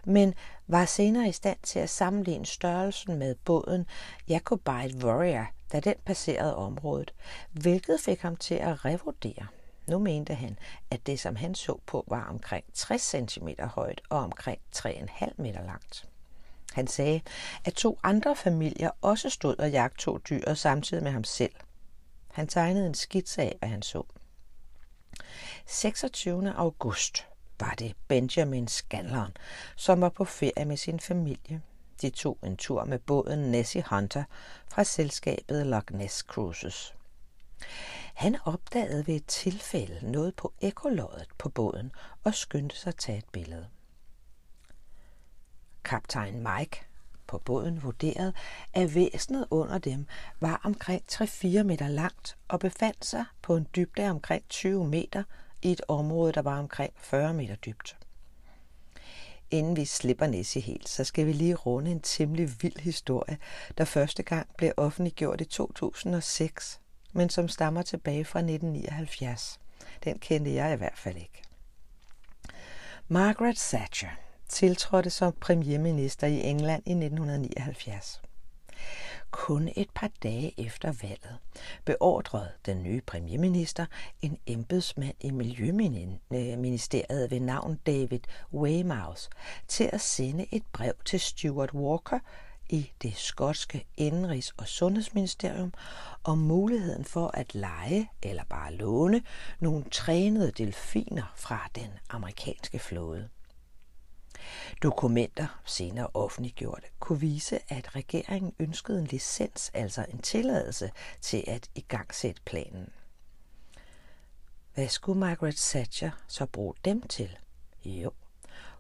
men 0.05 0.35
var 0.67 0.85
senere 0.85 1.29
i 1.29 1.33
stand 1.33 1.59
til 1.63 1.79
at 1.79 1.91
sammenligne 1.91 2.47
størrelsen 2.47 3.19
med 3.19 3.35
båden 3.35 3.87
Jacobite 4.29 5.07
Warrior, 5.07 5.47
da 5.73 5.81
den 5.81 5.95
passerede 6.05 6.57
området, 6.57 7.15
hvilket 7.51 8.01
fik 8.01 8.21
ham 8.21 8.37
til 8.37 8.55
at 8.55 8.85
revurdere. 8.85 9.47
Nu 9.87 9.99
mente 9.99 10.35
han, 10.35 10.59
at 10.91 11.07
det, 11.07 11.21
som 11.21 11.37
han 11.37 11.55
så 11.55 11.79
på, 11.87 12.05
var 12.09 12.25
omkring 12.25 12.65
60 12.75 13.03
cm 13.03 13.49
højt 13.61 14.01
og 14.09 14.19
omkring 14.19 14.61
3,5 14.77 15.31
meter 15.37 15.67
langt. 15.67 16.09
Han 16.73 16.87
sagde, 16.87 17.21
at 17.65 17.75
to 17.75 17.99
andre 18.03 18.37
familier 18.37 18.91
også 19.03 19.31
stod 19.31 19.57
og 19.59 19.71
jagtog 19.71 20.21
dyret 20.29 20.59
samtidig 20.59 21.03
med 21.03 21.13
ham 21.13 21.25
selv. 21.25 21.53
Han 22.37 22.49
tegnede 22.49 22.87
en 22.87 22.95
skitse 22.95 23.43
af, 23.43 23.57
hvad 23.59 23.69
han 23.69 23.83
så. 23.83 24.03
26. 25.67 26.53
august 26.53 27.27
var 27.61 27.75
det 27.79 27.97
Benjamin 28.09 28.69
Scanlon, 28.69 29.37
som 29.77 30.01
var 30.01 30.09
på 30.09 30.25
ferie 30.25 30.65
med 30.65 30.77
sin 30.77 31.01
familie. 31.01 31.63
De 32.03 32.11
tog 32.11 32.39
en 32.43 32.57
tur 32.57 32.85
med 32.85 32.99
båden 32.99 33.39
Nessie 33.51 33.85
Hunter 33.91 34.25
fra 34.69 34.85
selskabet 34.85 35.67
Loch 35.67 35.93
Ness 35.93 36.19
Cruises. 36.19 36.95
Han 38.15 38.37
opdagede 38.45 39.07
ved 39.07 39.15
et 39.15 39.27
tilfælde 39.27 40.11
noget 40.11 40.35
på 40.35 40.53
ekoloddet 40.61 41.29
på 41.39 41.49
båden 41.49 41.93
og 42.25 42.35
skyndte 42.35 42.77
sig 42.77 42.89
at 42.89 42.97
tage 42.97 43.19
et 43.19 43.29
billede. 43.33 43.69
Kaptajn 45.85 46.49
Mike 46.49 46.86
på 47.27 47.39
båden 47.39 47.83
vurderet, 47.83 48.35
at 48.73 48.95
væsenet 48.95 49.47
under 49.51 49.79
dem 49.79 50.07
var 50.41 50.61
omkring 50.65 51.03
3-4 51.13 51.63
meter 51.63 51.89
langt 51.89 52.37
og 52.49 52.61
befandt 52.61 53.05
sig 53.05 53.25
på 53.43 53.57
en 53.57 53.67
dybde 53.77 54.03
af 54.03 54.11
omkring 54.11 54.45
20 54.49 54.87
meter 54.87 55.23
i 55.63 55.73
et 55.73 55.81
område, 55.89 56.33
der 56.33 56.43
var 56.43 56.59
omkring 56.59 56.93
40 56.97 57.35
meter 57.35 57.55
dybt. 57.55 57.97
Inden 59.51 59.77
vi 59.77 59.85
slipper 59.85 60.27
Nessie 60.27 60.63
helt, 60.63 60.89
så 60.89 61.05
skal 61.05 61.27
vi 61.27 61.33
lige 61.33 61.55
runde 61.55 61.91
en 61.91 62.01
temmelig 62.01 62.51
vild 62.63 62.81
historie, 62.81 63.39
der 63.79 63.85
første 63.85 64.23
gang 64.23 64.49
blev 64.57 64.73
offentliggjort 64.77 65.41
i 65.41 65.45
2006, 65.45 66.81
men 67.13 67.31
som 67.31 67.49
stammer 67.49 67.83
tilbage 67.83 68.25
fra 68.25 68.39
1979. 68.39 69.61
Den 70.05 70.19
kendte 70.19 70.55
jeg 70.55 70.75
i 70.75 70.77
hvert 70.77 70.99
fald 70.99 71.17
ikke. 71.17 71.43
Margaret 73.09 73.57
Thatcher 73.57 74.26
tiltrådte 74.49 75.11
som 75.11 75.33
premierminister 75.41 76.27
i 76.27 76.41
England 76.41 76.83
i 76.87 76.91
1979. 76.91 78.23
Kun 79.31 79.69
et 79.77 79.91
par 79.95 80.11
dage 80.23 80.67
efter 80.67 80.93
valget 81.03 81.39
beordrede 81.85 82.49
den 82.67 82.83
nye 82.83 83.01
premierminister 83.01 83.87
en 84.23 84.39
embedsmand 84.47 85.15
i 85.21 85.31
Miljøministeriet 85.31 87.31
ved 87.31 87.41
navn 87.41 87.81
David 87.87 88.21
Weymouth 88.53 89.23
til 89.69 89.91
at 89.93 90.01
sende 90.01 90.47
et 90.53 90.63
brev 90.73 90.93
til 91.05 91.21
Stuart 91.21 91.75
Walker 91.75 92.19
i 92.71 92.93
det 93.03 93.17
skotske 93.17 93.87
indenrigs- 94.01 94.53
og 94.57 94.69
sundhedsministerium 94.69 95.73
om 96.25 96.39
muligheden 96.39 97.05
for 97.05 97.31
at 97.35 97.55
lege 97.55 98.11
eller 98.23 98.45
bare 98.45 98.75
låne 98.75 99.23
nogle 99.61 99.85
trænede 99.91 100.51
delfiner 100.51 101.33
fra 101.37 101.69
den 101.75 101.91
amerikanske 102.11 102.79
flåde. 102.79 103.29
Dokumenter, 104.83 105.61
senere 105.65 106.09
offentliggjorte, 106.15 106.87
kunne 106.99 107.21
vise, 107.21 107.59
at 107.69 107.97
regeringen 107.97 108.55
ønskede 108.59 108.99
en 108.99 109.07
licens, 109.07 109.71
altså 109.75 110.07
en 110.09 110.19
tilladelse 110.19 110.91
til 111.21 111.45
at 111.47 111.71
igangsætte 111.75 112.43
planen. 112.45 112.89
Hvad 114.75 114.89
skulle 114.89 115.19
Margaret 115.19 115.57
Thatcher 115.57 116.11
så 116.29 116.47
bruge 116.47 116.75
dem 116.85 117.03
til? 117.03 117.39
Jo, 117.85 118.11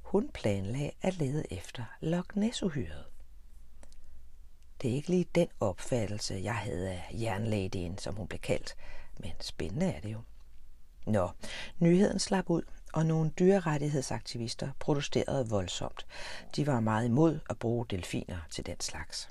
hun 0.03 0.29
planlagde 0.35 0.91
at 1.03 1.19
lede 1.19 1.53
efter 1.53 1.85
Loch 2.01 2.29
Ness-uhyret. 2.35 3.05
Det 4.83 4.91
er 4.91 4.95
ikke 4.95 5.11
lige 5.11 5.27
den 5.35 5.49
opfattelse, 5.61 6.41
jeg 6.43 6.57
havde 6.57 6.91
af 6.91 7.09
jernladyen, 7.13 7.99
som 7.99 8.15
hun 8.15 8.27
blev 8.27 8.41
kaldt, 8.41 8.77
men 9.21 9.33
spændende 9.41 9.87
er 9.87 10.01
det 10.01 10.13
jo. 10.13 10.21
Nå, 11.07 11.31
nyheden 11.79 12.19
slap 12.19 12.51
ud, 12.51 12.63
og 12.97 13.07
nogle 13.07 13.31
dyrerettighedsaktivister 13.31 14.69
protesterede 14.79 15.49
voldsomt. 15.49 16.07
De 16.57 16.67
var 16.67 16.81
meget 16.81 17.05
imod 17.05 17.39
at 17.51 17.59
bruge 17.59 17.87
delfiner 17.91 18.39
til 18.51 18.67
den 18.67 18.81
slags. 18.81 19.29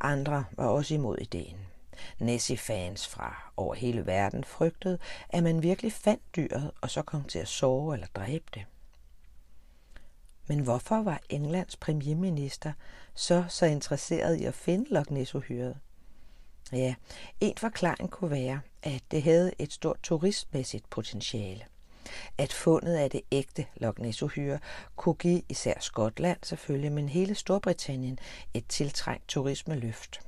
Andre 0.00 0.44
var 0.52 0.66
også 0.66 0.94
imod 0.94 1.18
ideen. 1.18 1.58
Nessie-fans 2.18 3.08
fra 3.08 3.52
over 3.56 3.74
hele 3.74 4.06
verden 4.06 4.44
frygtede, 4.44 4.98
at 5.28 5.42
man 5.42 5.62
virkelig 5.62 5.92
fandt 5.92 6.22
dyret 6.36 6.70
og 6.80 6.90
så 6.90 7.02
kom 7.02 7.24
til 7.24 7.38
at 7.38 7.48
sove 7.48 7.94
eller 7.94 8.06
dræbe 8.14 8.44
det. 8.54 8.64
Men 10.46 10.60
hvorfor 10.60 11.02
var 11.02 11.20
Englands 11.28 11.76
premierminister 11.76 12.72
så 13.14 13.44
så 13.48 13.66
interesseret 13.66 14.36
i 14.36 14.44
at 14.44 14.54
finde 14.54 14.94
Loch 14.94 15.12
ness 15.12 15.34
-uhyret? 15.34 15.76
Ja, 16.72 16.94
en 17.40 17.56
forklaring 17.58 18.10
kunne 18.10 18.30
være, 18.30 18.60
at 18.82 19.02
det 19.10 19.22
havde 19.22 19.52
et 19.58 19.72
stort 19.72 19.98
turistmæssigt 20.02 20.90
potentiale 20.90 21.64
at 22.38 22.52
fundet 22.52 22.94
af 22.94 23.10
det 23.10 23.20
ægte 23.32 23.66
Loch 23.76 24.00
ness 24.00 24.22
kunne 24.96 25.14
give 25.14 25.42
især 25.48 25.74
Skotland 25.80 26.38
selvfølgelig, 26.42 26.92
men 26.92 27.08
hele 27.08 27.34
Storbritannien 27.34 28.18
et 28.54 28.66
tiltrængt 28.68 29.28
turismeløft. 29.28 30.20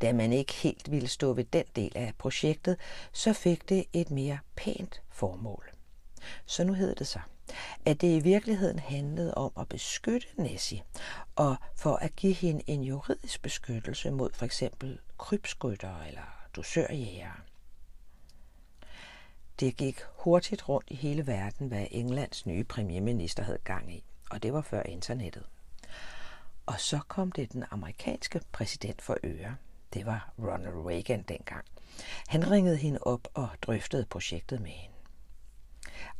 Da 0.00 0.12
man 0.12 0.32
ikke 0.32 0.52
helt 0.52 0.90
ville 0.90 1.08
stå 1.08 1.32
ved 1.32 1.44
den 1.44 1.64
del 1.76 1.92
af 1.94 2.12
projektet, 2.18 2.76
så 3.12 3.32
fik 3.32 3.68
det 3.68 3.84
et 3.92 4.10
mere 4.10 4.38
pænt 4.56 5.02
formål. 5.10 5.70
Så 6.46 6.64
nu 6.64 6.72
hedder 6.72 6.94
det 6.94 7.06
sig, 7.06 7.22
at 7.86 8.00
det 8.00 8.16
i 8.16 8.20
virkeligheden 8.20 8.78
handlede 8.78 9.34
om 9.34 9.52
at 9.60 9.68
beskytte 9.68 10.26
Nessie, 10.36 10.82
og 11.36 11.56
for 11.76 11.96
at 11.96 12.16
give 12.16 12.32
hende 12.32 12.62
en 12.66 12.84
juridisk 12.84 13.42
beskyttelse 13.42 14.10
mod 14.10 14.30
for 14.32 14.44
eksempel 14.44 14.98
krybskytter 15.18 16.02
eller 16.06 16.46
dusørjægere. 16.56 17.49
Det 19.60 19.76
gik 19.76 20.00
hurtigt 20.16 20.68
rundt 20.68 20.90
i 20.90 20.94
hele 20.94 21.26
verden, 21.26 21.68
hvad 21.68 21.86
Englands 21.90 22.46
nye 22.46 22.64
premierminister 22.64 23.42
havde 23.42 23.58
gang 23.64 23.94
i, 23.94 24.04
og 24.30 24.42
det 24.42 24.52
var 24.52 24.62
før 24.62 24.82
internettet. 24.82 25.46
Og 26.66 26.80
så 26.80 27.00
kom 27.08 27.32
det 27.32 27.52
den 27.52 27.64
amerikanske 27.70 28.40
præsident 28.52 29.02
for 29.02 29.16
øre. 29.24 29.56
Det 29.94 30.06
var 30.06 30.32
Ronald 30.38 30.86
Reagan 30.86 31.22
dengang. 31.22 31.64
Han 32.28 32.50
ringede 32.50 32.76
hende 32.76 32.98
op 33.02 33.28
og 33.34 33.48
drøftede 33.62 34.06
projektet 34.10 34.60
med 34.60 34.70
hende. 34.70 34.94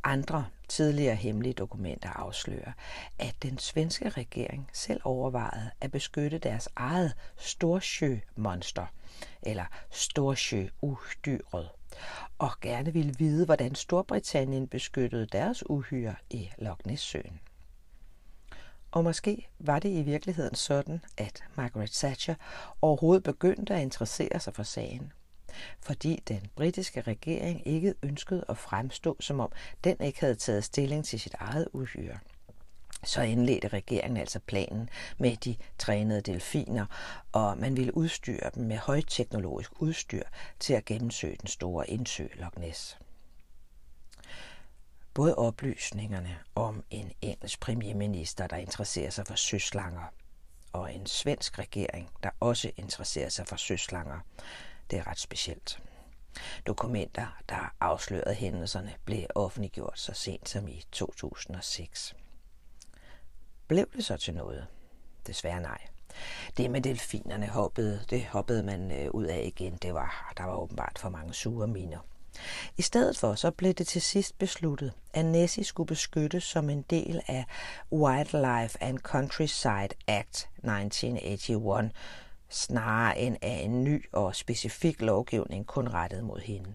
Andre 0.03 0.45
tidligere 0.67 1.15
hemmelige 1.15 1.53
dokumenter 1.53 2.09
afslører, 2.09 2.71
at 3.19 3.35
den 3.43 3.57
svenske 3.57 4.09
regering 4.09 4.69
selv 4.73 5.01
overvejede 5.03 5.71
at 5.81 5.91
beskytte 5.91 6.37
deres 6.37 6.69
eget 6.75 7.13
Storsjø-monster, 7.37 8.85
eller 9.41 9.65
Storsjø-uhyret, 9.89 11.69
og 12.39 12.51
gerne 12.61 12.93
ville 12.93 13.15
vide, 13.17 13.45
hvordan 13.45 13.75
Storbritannien 13.75 14.67
beskyttede 14.67 15.25
deres 15.25 15.69
uhyre 15.69 16.15
i 16.29 16.49
Loch 16.57 16.79
Ness-søen. 16.85 17.39
Og 18.91 19.03
måske 19.03 19.49
var 19.59 19.79
det 19.79 19.89
i 19.89 20.01
virkeligheden 20.01 20.55
sådan, 20.55 21.01
at 21.17 21.43
Margaret 21.55 21.91
Thatcher 21.91 22.35
overhovedet 22.81 23.23
begyndte 23.23 23.75
at 23.75 23.81
interessere 23.81 24.39
sig 24.39 24.55
for 24.55 24.63
sagen. 24.63 25.13
Fordi 25.79 26.23
den 26.27 26.47
britiske 26.55 27.01
regering 27.01 27.67
ikke 27.67 27.93
ønskede 28.03 28.45
at 28.49 28.57
fremstå, 28.57 29.17
som 29.19 29.39
om 29.39 29.51
den 29.83 30.01
ikke 30.01 30.19
havde 30.19 30.35
taget 30.35 30.63
stilling 30.63 31.05
til 31.05 31.19
sit 31.19 31.35
eget 31.39 31.67
uhyre. 31.73 32.19
Så 33.03 33.21
indledte 33.21 33.67
regeringen 33.67 34.17
altså 34.17 34.39
planen 34.39 34.89
med 35.17 35.35
de 35.37 35.55
trænede 35.77 36.21
delfiner, 36.21 36.85
og 37.31 37.57
man 37.57 37.77
ville 37.77 37.97
udstyre 37.97 38.51
dem 38.55 38.63
med 38.63 38.77
højteknologisk 38.77 39.81
udstyr 39.81 40.23
til 40.59 40.73
at 40.73 40.85
gennemsøge 40.85 41.37
den 41.41 41.47
store 41.47 41.89
indsø 41.89 42.27
Loch 42.35 42.59
Ness. 42.59 42.97
Både 45.13 45.35
oplysningerne 45.35 46.37
om 46.55 46.83
en 46.89 47.11
engelsk 47.21 47.59
premierminister, 47.59 48.47
der 48.47 48.57
interesserer 48.57 49.09
sig 49.09 49.27
for 49.27 49.35
søslanger, 49.35 50.13
og 50.73 50.95
en 50.95 51.05
svensk 51.05 51.59
regering, 51.59 52.09
der 52.23 52.29
også 52.39 52.71
interesserer 52.77 53.29
sig 53.29 53.47
for 53.47 53.55
søslanger, 53.55 54.19
det 54.91 54.99
er 54.99 55.07
ret 55.07 55.19
specielt. 55.19 55.79
Dokumenter, 56.67 57.41
der 57.49 57.73
afslørede 57.79 58.35
hændelserne, 58.35 58.93
blev 59.05 59.25
offentliggjort 59.35 59.99
så 59.99 60.13
sent 60.13 60.49
som 60.49 60.67
i 60.67 60.83
2006. 60.91 62.15
Blev 63.71 63.87
det 63.95 64.05
så 64.05 64.17
til 64.17 64.33
noget? 64.33 64.67
Desværre 65.27 65.61
nej. 65.61 65.77
Det 66.57 66.71
med 66.71 66.81
delfinerne 66.81 67.47
hoppede, 67.47 68.01
det 68.09 68.25
hoppede 68.25 68.63
man 68.63 68.91
øh, 68.91 69.11
ud 69.11 69.25
af 69.25 69.43
igen. 69.45 69.75
Det 69.81 69.93
var, 69.93 70.33
der 70.37 70.43
var 70.43 70.55
åbenbart 70.55 70.99
for 70.99 71.09
mange 71.09 71.33
sure 71.33 71.67
miner. 71.67 71.99
I 72.77 72.81
stedet 72.81 73.17
for 73.17 73.35
så 73.35 73.51
blev 73.51 73.73
det 73.73 73.87
til 73.87 74.01
sidst 74.01 74.37
besluttet, 74.37 74.93
at 75.13 75.25
Nessie 75.25 75.63
skulle 75.63 75.87
beskyttes 75.87 76.43
som 76.43 76.69
en 76.69 76.81
del 76.81 77.21
af 77.27 77.45
Wildlife 77.91 78.83
and 78.83 78.99
Countryside 78.99 79.89
Act 80.07 80.49
1981, 80.57 81.91
snarere 82.49 83.19
end 83.19 83.37
af 83.41 83.61
en 83.63 83.83
ny 83.83 84.05
og 84.11 84.35
specifik 84.35 85.01
lovgivning 85.01 85.67
kun 85.67 85.87
rettet 85.87 86.23
mod 86.23 86.39
hende. 86.39 86.73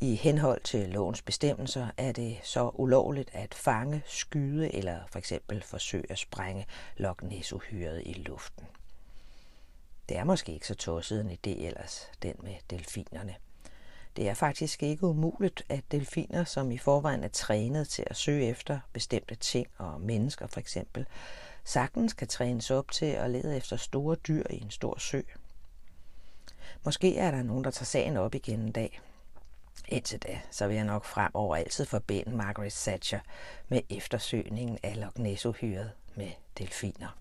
I 0.00 0.14
henhold 0.14 0.60
til 0.60 0.88
lovens 0.88 1.22
bestemmelser 1.22 1.88
er 1.96 2.12
det 2.12 2.38
så 2.42 2.70
ulovligt 2.74 3.30
at 3.32 3.54
fange, 3.54 4.02
skyde 4.06 4.74
eller 4.74 5.00
for 5.08 5.18
eksempel 5.18 5.62
forsøge 5.62 6.12
at 6.12 6.18
sprænge 6.18 6.66
Loch 6.96 7.24
ness 7.24 7.54
i 8.04 8.12
luften. 8.12 8.66
Det 10.08 10.16
er 10.16 10.24
måske 10.24 10.52
ikke 10.52 10.66
så 10.66 10.74
tosset 10.74 11.20
en 11.20 11.30
idé 11.30 11.66
ellers, 11.66 12.10
den 12.22 12.34
med 12.42 12.54
delfinerne. 12.70 13.34
Det 14.16 14.28
er 14.28 14.34
faktisk 14.34 14.82
ikke 14.82 15.06
umuligt, 15.06 15.62
at 15.68 15.84
delfiner, 15.90 16.44
som 16.44 16.70
i 16.70 16.78
forvejen 16.78 17.24
er 17.24 17.28
trænet 17.28 17.88
til 17.88 18.04
at 18.06 18.16
søge 18.16 18.46
efter 18.46 18.80
bestemte 18.92 19.34
ting 19.34 19.66
og 19.78 20.00
mennesker 20.00 20.46
for 20.46 20.60
eksempel, 20.60 21.06
sagtens 21.64 22.12
kan 22.12 22.28
trænes 22.28 22.70
op 22.70 22.90
til 22.90 23.06
at 23.06 23.30
lede 23.30 23.56
efter 23.56 23.76
store 23.76 24.16
dyr 24.16 24.44
i 24.50 24.62
en 24.62 24.70
stor 24.70 24.98
sø. 24.98 25.20
Måske 26.84 27.16
er 27.16 27.30
der 27.30 27.42
nogen, 27.42 27.64
der 27.64 27.70
tager 27.70 27.84
sagen 27.84 28.16
op 28.16 28.34
igen 28.34 28.60
en 28.60 28.72
dag. 28.72 29.00
Indtil 29.88 30.18
da, 30.18 30.40
så 30.50 30.66
vil 30.66 30.76
jeg 30.76 30.84
nok 30.84 31.04
fremover 31.04 31.56
altid 31.56 31.84
forbinde 31.84 32.36
Margaret 32.36 32.72
Thatcher 32.72 33.20
med 33.68 33.80
eftersøgningen 33.90 34.78
af 34.82 35.00
Loch 35.00 35.18
ness 35.18 35.46
med 36.14 36.30
delfiner. 36.58 37.18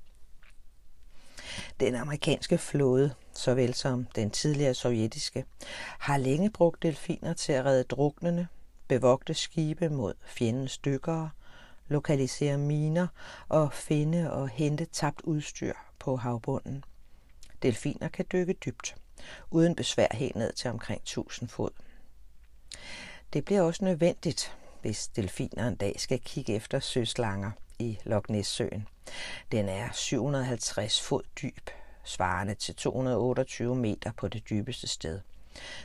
Den 1.80 1.96
amerikanske 1.96 2.58
flåde, 2.58 3.14
såvel 3.34 3.74
som 3.74 4.08
den 4.16 4.32
tidligere 4.32 4.74
sovjetiske, 4.74 5.46
har 6.00 6.18
længe 6.18 6.50
brugt 6.50 6.84
delfiner 6.84 7.34
til 7.34 7.54
at 7.54 7.66
redde 7.66 7.84
druknende, 7.84 8.48
bevogte 8.88 9.34
skibe 9.34 9.90
mod 9.90 10.14
fjendens 10.26 10.78
dykkere, 10.78 11.30
lokalisere 11.88 12.58
miner 12.58 13.08
og 13.50 13.74
finde 13.74 14.32
og 14.34 14.50
hente 14.50 14.86
tabt 14.86 15.22
udstyr 15.22 15.74
på 16.00 16.16
havbunden. 16.16 16.84
Delfiner 17.62 18.08
kan 18.08 18.26
dykke 18.32 18.54
dybt, 18.54 18.96
uden 19.52 19.76
besvær 19.76 20.08
helt 20.12 20.36
ned 20.36 20.54
til 20.54 20.70
omkring 20.70 21.02
1000 21.02 21.50
fod. 21.50 21.70
Det 23.34 23.46
bliver 23.46 23.62
også 23.62 23.86
nødvendigt, 23.86 24.58
hvis 24.82 25.08
delfiner 25.08 25.68
en 25.68 25.76
dag 25.76 25.96
skal 26.00 26.20
kigge 26.20 26.56
efter 26.56 26.80
søslanger 26.80 27.52
i 27.80 27.98
Loch 28.04 28.32
Ness-søen. 28.32 28.88
Den 29.52 29.70
er 29.70 29.90
750 29.94 31.02
fod 31.02 31.24
dyb, 31.42 31.70
svarende 32.04 32.54
til 32.54 32.76
228 32.76 33.76
meter 33.76 34.12
på 34.12 34.28
det 34.28 34.50
dybeste 34.50 34.88
sted. 34.88 35.20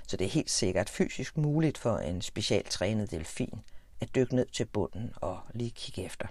Så 0.06 0.16
det 0.16 0.24
er 0.24 0.30
helt 0.30 0.50
sikkert 0.50 0.90
fysisk 0.90 1.36
muligt 1.36 1.78
for 1.78 1.98
en 1.98 2.22
specialtrænet 2.22 3.10
delfin 3.10 3.60
at 4.00 4.14
dykke 4.14 4.34
ned 4.34 4.46
til 4.46 4.64
bunden 4.64 5.12
og 5.16 5.40
lige 5.54 5.70
kigge 5.70 6.04
efter. 6.04 6.26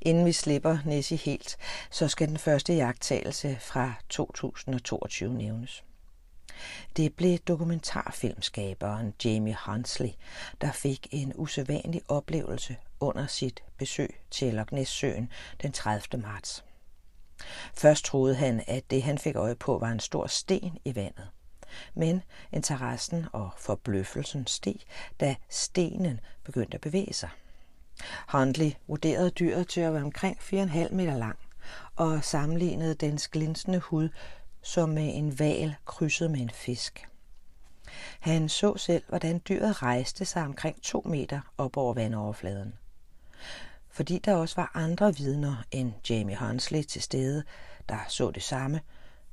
Inden 0.00 0.26
vi 0.26 0.32
slipper 0.32 0.78
Nessie 0.86 1.16
helt, 1.16 1.56
så 1.90 2.08
skal 2.08 2.28
den 2.28 2.38
første 2.38 2.74
jagttagelse 2.74 3.56
fra 3.60 3.92
2022 4.08 5.34
nævnes. 5.34 5.84
Det 6.96 7.14
blev 7.14 7.38
dokumentarfilmskaberen 7.38 9.14
Jamie 9.24 9.56
Hunsley, 9.66 10.10
der 10.60 10.72
fik 10.72 11.08
en 11.10 11.32
usædvanlig 11.36 12.02
oplevelse 12.08 12.76
under 13.00 13.26
sit 13.26 13.62
besøg 13.78 14.20
til 14.30 14.54
Loch 14.54 14.72
Ness-søen 14.72 15.28
den 15.62 15.72
30. 15.72 16.22
marts. 16.22 16.64
Først 17.74 18.04
troede 18.04 18.34
han, 18.34 18.64
at 18.66 18.90
det 18.90 19.02
han 19.02 19.18
fik 19.18 19.36
øje 19.36 19.54
på 19.54 19.78
var 19.78 19.88
en 19.88 20.00
stor 20.00 20.26
sten 20.26 20.78
i 20.84 20.94
vandet. 20.94 21.28
Men 21.94 22.22
interessen 22.52 23.26
og 23.32 23.50
forbløffelsen 23.58 24.46
steg, 24.46 24.76
da 25.20 25.36
stenen 25.48 26.20
begyndte 26.44 26.74
at 26.74 26.80
bevæge 26.80 27.12
sig. 27.12 27.28
Huntley 28.28 28.70
vurderede 28.88 29.30
dyret 29.30 29.68
til 29.68 29.80
at 29.80 29.92
være 29.92 30.02
omkring 30.02 30.38
4,5 30.38 30.94
meter 30.94 31.16
lang 31.16 31.38
og 31.96 32.24
sammenlignede 32.24 32.94
dens 32.94 33.28
glinsende 33.28 33.78
hud 33.78 34.08
som 34.62 34.88
med 34.88 35.14
en 35.14 35.38
val 35.38 35.74
krydset 35.86 36.30
med 36.30 36.40
en 36.40 36.50
fisk. 36.50 37.06
Han 38.20 38.48
så 38.48 38.76
selv, 38.76 39.02
hvordan 39.08 39.42
dyret 39.48 39.82
rejste 39.82 40.24
sig 40.24 40.42
omkring 40.42 40.82
to 40.82 41.02
meter 41.06 41.40
op 41.58 41.76
over 41.76 41.94
vandoverfladen. 41.94 42.74
Fordi 43.90 44.18
der 44.18 44.34
også 44.34 44.56
var 44.56 44.70
andre 44.74 45.16
vidner 45.16 45.56
end 45.70 45.92
Jamie 46.10 46.36
Hunsley 46.36 46.82
til 46.82 47.02
stede, 47.02 47.44
der 47.88 47.98
så 48.08 48.30
det 48.30 48.42
samme, 48.42 48.80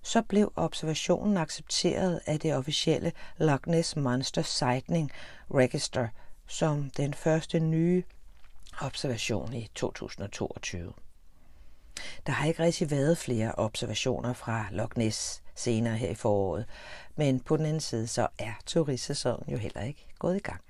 så 0.02 0.22
blev 0.22 0.54
observationen 0.56 1.38
accepteret 1.38 2.22
af 2.26 2.40
det 2.40 2.56
officielle 2.56 3.12
Loch 3.38 3.68
Ness 3.68 3.96
Monster 3.96 4.42
Sighting 4.42 5.12
Register 5.54 6.08
som 6.48 6.90
den 6.90 7.14
første 7.14 7.60
nye 7.60 8.04
observation 8.82 9.54
i 9.54 9.70
2022. 9.76 10.94
Der 12.26 12.32
har 12.32 12.48
ikke 12.48 12.64
rigtig 12.64 12.92
været 12.92 13.18
flere 13.18 13.52
observationer 13.52 14.34
fra 14.34 14.66
Loch 14.72 14.98
Ness 14.98 15.44
senere 15.56 15.98
her 15.98 16.10
i 16.10 16.16
foråret, 16.16 16.66
men 17.16 17.40
på 17.40 17.58
den 17.58 17.66
anden 17.66 17.80
side 17.80 18.08
så 18.08 18.28
er 18.40 18.54
turistsæsonen 18.66 19.50
jo 19.50 19.58
heller 19.58 19.82
ikke 19.82 20.08
gået 20.20 20.36
i 20.36 20.40
gang. 20.40 20.62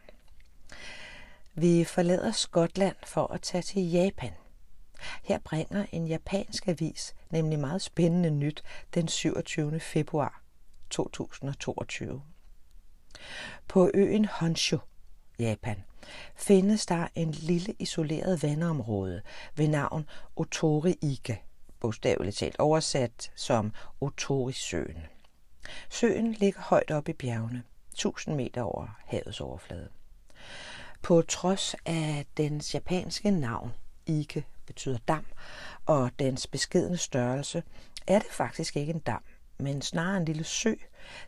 Vi 1.53 1.83
forlader 1.83 2.31
Skotland 2.31 2.95
for 3.05 3.33
at 3.33 3.41
tage 3.41 3.61
til 3.61 3.91
Japan. 3.91 4.33
Her 5.23 5.39
bringer 5.39 5.85
en 5.91 6.07
japansk 6.07 6.67
avis 6.67 7.15
nemlig 7.29 7.59
meget 7.59 7.81
spændende 7.81 8.29
nyt 8.29 8.63
den 8.93 9.07
27. 9.07 9.79
februar 9.79 10.41
2022. 10.89 12.21
På 13.67 13.91
øen 13.93 14.25
Honshu, 14.25 14.77
Japan, 15.39 15.83
findes 16.35 16.85
der 16.85 17.07
en 17.15 17.31
lille 17.31 17.75
isoleret 17.79 18.43
vandområde 18.43 19.21
ved 19.55 19.67
navn 19.67 20.05
Otori 20.35 20.95
Ike 21.01 21.41
bogstaveligt 21.79 22.37
talt 22.37 22.59
oversat 22.59 23.31
som 23.35 23.73
Otorisøen. 24.01 25.03
Søen 25.89 26.33
ligger 26.33 26.61
højt 26.61 26.91
oppe 26.91 27.11
i 27.11 27.13
bjergene, 27.13 27.63
1000 27.91 28.35
meter 28.35 28.61
over 28.61 28.87
havets 29.05 29.41
overflade. 29.41 29.89
På 31.01 31.21
trods 31.21 31.75
af 31.85 32.25
dens 32.37 32.73
japanske 32.73 33.31
navn, 33.31 33.73
Ike 34.05 34.45
betyder 34.65 34.97
dam, 35.07 35.25
og 35.85 36.11
dens 36.19 36.47
beskedende 36.47 36.97
størrelse, 36.97 37.63
er 38.07 38.19
det 38.19 38.31
faktisk 38.31 38.77
ikke 38.77 38.93
en 38.93 38.99
dam, 38.99 39.23
men 39.59 39.81
snarere 39.81 40.17
en 40.17 40.25
lille 40.25 40.43
sø, 40.43 40.73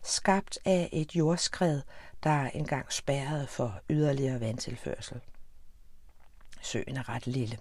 skabt 0.03 0.59
af 0.65 0.89
et 0.91 1.15
jordskred, 1.15 1.81
der 2.23 2.43
engang 2.43 2.93
spærrede 2.93 3.47
for 3.47 3.81
yderligere 3.89 4.39
vandtilførsel. 4.39 5.21
Søen 6.61 6.97
er 6.97 7.09
ret 7.09 7.27
lille. 7.27 7.57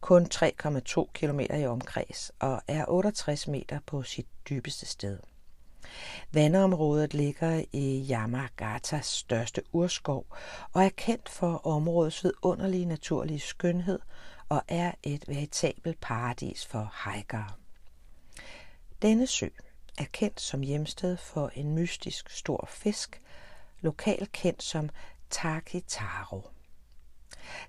Kun 0.00 0.28
3,2 0.34 1.04
km 1.14 1.40
i 1.40 1.66
omkreds 1.66 2.32
og 2.38 2.62
er 2.68 2.84
68 2.88 3.48
meter 3.48 3.78
på 3.86 4.02
sit 4.02 4.26
dybeste 4.48 4.86
sted. 4.86 5.18
Vandområdet 6.32 7.14
ligger 7.14 7.64
i 7.72 8.06
Yamagatas 8.10 9.06
største 9.06 9.62
urskov 9.72 10.26
og 10.72 10.84
er 10.84 10.88
kendt 10.88 11.28
for 11.28 11.66
områdets 11.66 12.24
vidunderlige 12.24 12.84
naturlige 12.84 13.40
skønhed 13.40 13.98
og 14.48 14.62
er 14.68 14.92
et 15.02 15.28
veritabelt 15.28 16.00
paradis 16.00 16.66
for 16.66 16.94
hikere. 17.04 17.48
Denne 19.02 19.26
sø 19.26 19.48
er 19.98 20.04
kendt 20.12 20.40
som 20.40 20.60
hjemsted 20.60 21.16
for 21.16 21.50
en 21.54 21.74
mystisk 21.74 22.30
stor 22.30 22.68
fisk, 22.70 23.20
lokalt 23.80 24.32
kendt 24.32 24.62
som 24.62 24.90
Takitaro. 25.30 26.42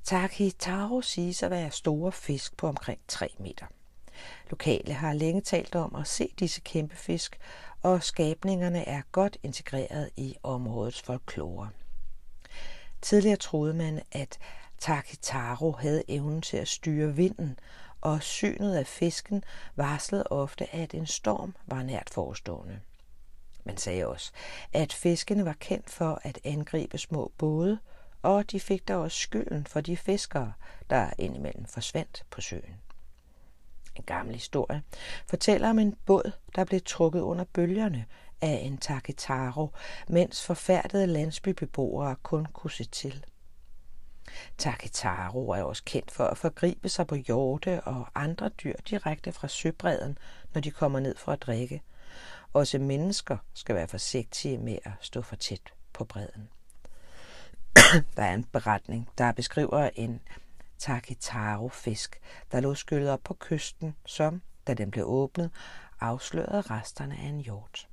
Takitaro 0.04 1.02
siges 1.02 1.44
at 1.44 1.52
være 1.52 1.72
store 1.72 2.12
fisk 2.12 2.58
på 2.58 2.68
omkring 2.68 3.00
3 3.08 3.30
meter. 3.40 3.66
Lokale 4.50 4.94
har 4.94 5.14
længe 5.14 5.42
talt 5.42 5.76
om 5.76 5.96
at 5.96 6.08
se 6.08 6.34
disse 6.40 6.62
kæmpe 6.62 6.96
fisk, 6.96 7.40
og 7.82 8.04
skabningerne 8.04 8.88
er 8.88 9.02
godt 9.12 9.38
integreret 9.44 10.10
i 10.18 10.36
områdets 10.44 11.02
folklore. 11.02 11.70
Tidligere 13.02 13.38
troede 13.38 13.74
man, 13.74 14.02
at 14.12 14.40
Takitaro 14.80 15.72
havde 15.72 16.04
evnen 16.08 16.42
til 16.42 16.58
at 16.58 16.68
styre 16.68 17.16
vinden, 17.16 17.60
og 18.02 18.24
synet 18.24 18.76
af 18.76 18.88
fisken 18.88 19.44
varslede 19.76 20.24
ofte, 20.30 20.76
at 20.76 20.94
en 20.94 21.06
storm 21.06 21.56
var 21.66 21.84
nært 21.84 22.10
forestående. 22.10 22.80
Man 23.64 23.78
sagde 23.78 24.08
også, 24.08 24.32
at 24.74 24.94
fiskene 24.94 25.46
var 25.46 25.56
kendt 25.60 25.90
for 25.90 26.20
at 26.24 26.40
angribe 26.44 26.98
små 26.98 27.32
både, 27.38 27.80
og 28.22 28.52
de 28.52 28.60
fik 28.60 28.88
da 28.88 28.96
også 28.96 29.18
skylden 29.18 29.66
for 29.66 29.82
de 29.82 29.98
fiskere, 29.98 30.54
der 30.90 31.10
indimellem 31.18 31.66
forsvandt 31.66 32.26
på 32.30 32.42
søen. 32.42 32.82
En 33.96 34.04
gammel 34.04 34.36
historie 34.36 34.84
fortæller 35.28 35.70
om 35.70 35.80
en 35.80 35.96
båd, 36.06 36.32
der 36.56 36.66
blev 36.66 36.82
trukket 36.86 37.22
under 37.22 37.44
bølgerne 37.54 38.06
af 38.42 38.62
en 38.64 38.78
taketaro, 38.78 39.70
mens 40.08 40.46
forfærdede 40.46 41.08
landsbybeboere 41.08 42.16
kun 42.24 42.46
kunne 42.46 42.72
se 42.72 42.84
til. 42.84 43.26
Taketaro 44.58 45.50
er 45.50 45.64
også 45.64 45.84
kendt 45.86 46.12
for 46.12 46.24
at 46.26 46.38
forgribe 46.38 46.90
sig 46.90 47.08
på 47.08 47.16
hjorte 47.16 47.82
og 47.82 48.08
andre 48.16 48.50
dyr 48.50 48.76
direkte 48.90 49.32
fra 49.32 49.48
søbredden, 49.48 50.18
når 50.54 50.62
de 50.62 50.72
kommer 50.72 51.00
ned 51.00 51.16
for 51.18 51.32
at 51.32 51.42
drikke. 51.42 51.82
Også 52.54 52.80
mennesker 52.80 53.38
skal 53.54 53.76
være 53.76 53.88
forsigtige 53.88 54.58
med 54.58 54.78
at 54.84 54.92
stå 55.02 55.22
for 55.22 55.36
tæt 55.36 55.74
på 55.94 56.06
bredden. 56.06 56.50
der 58.18 58.24
er 58.24 58.34
en 58.34 58.44
beretning, 58.44 59.10
der 59.18 59.32
beskriver 59.32 59.90
en 59.96 60.22
taketaro-fisk, 60.80 62.20
der 62.52 62.60
lå 62.60 62.76
skyllet 62.76 63.10
op 63.10 63.22
på 63.24 63.38
kysten, 63.40 63.96
som, 64.06 64.42
da 64.68 64.74
den 64.74 64.92
blev 64.92 65.06
åbnet, 65.08 65.52
afslørede 66.00 66.62
resterne 66.62 67.16
af 67.16 67.26
en 67.26 67.40
hjort. 67.40 67.88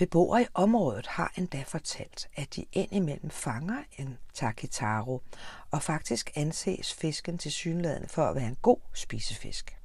Beboere 0.00 0.42
i 0.42 0.46
området 0.54 1.06
har 1.06 1.32
endda 1.36 1.62
fortalt, 1.66 2.28
at 2.36 2.56
de 2.56 2.64
indimellem 2.72 3.30
fanger 3.30 3.82
en 3.98 4.18
takitaro, 4.34 5.22
og 5.70 5.82
faktisk 5.82 6.30
anses 6.36 6.94
fisken 6.94 7.38
til 7.38 7.52
synlædende 7.52 8.08
for 8.08 8.24
at 8.24 8.34
være 8.34 8.46
en 8.46 8.56
god 8.62 8.78
spisefisk. 8.94 9.76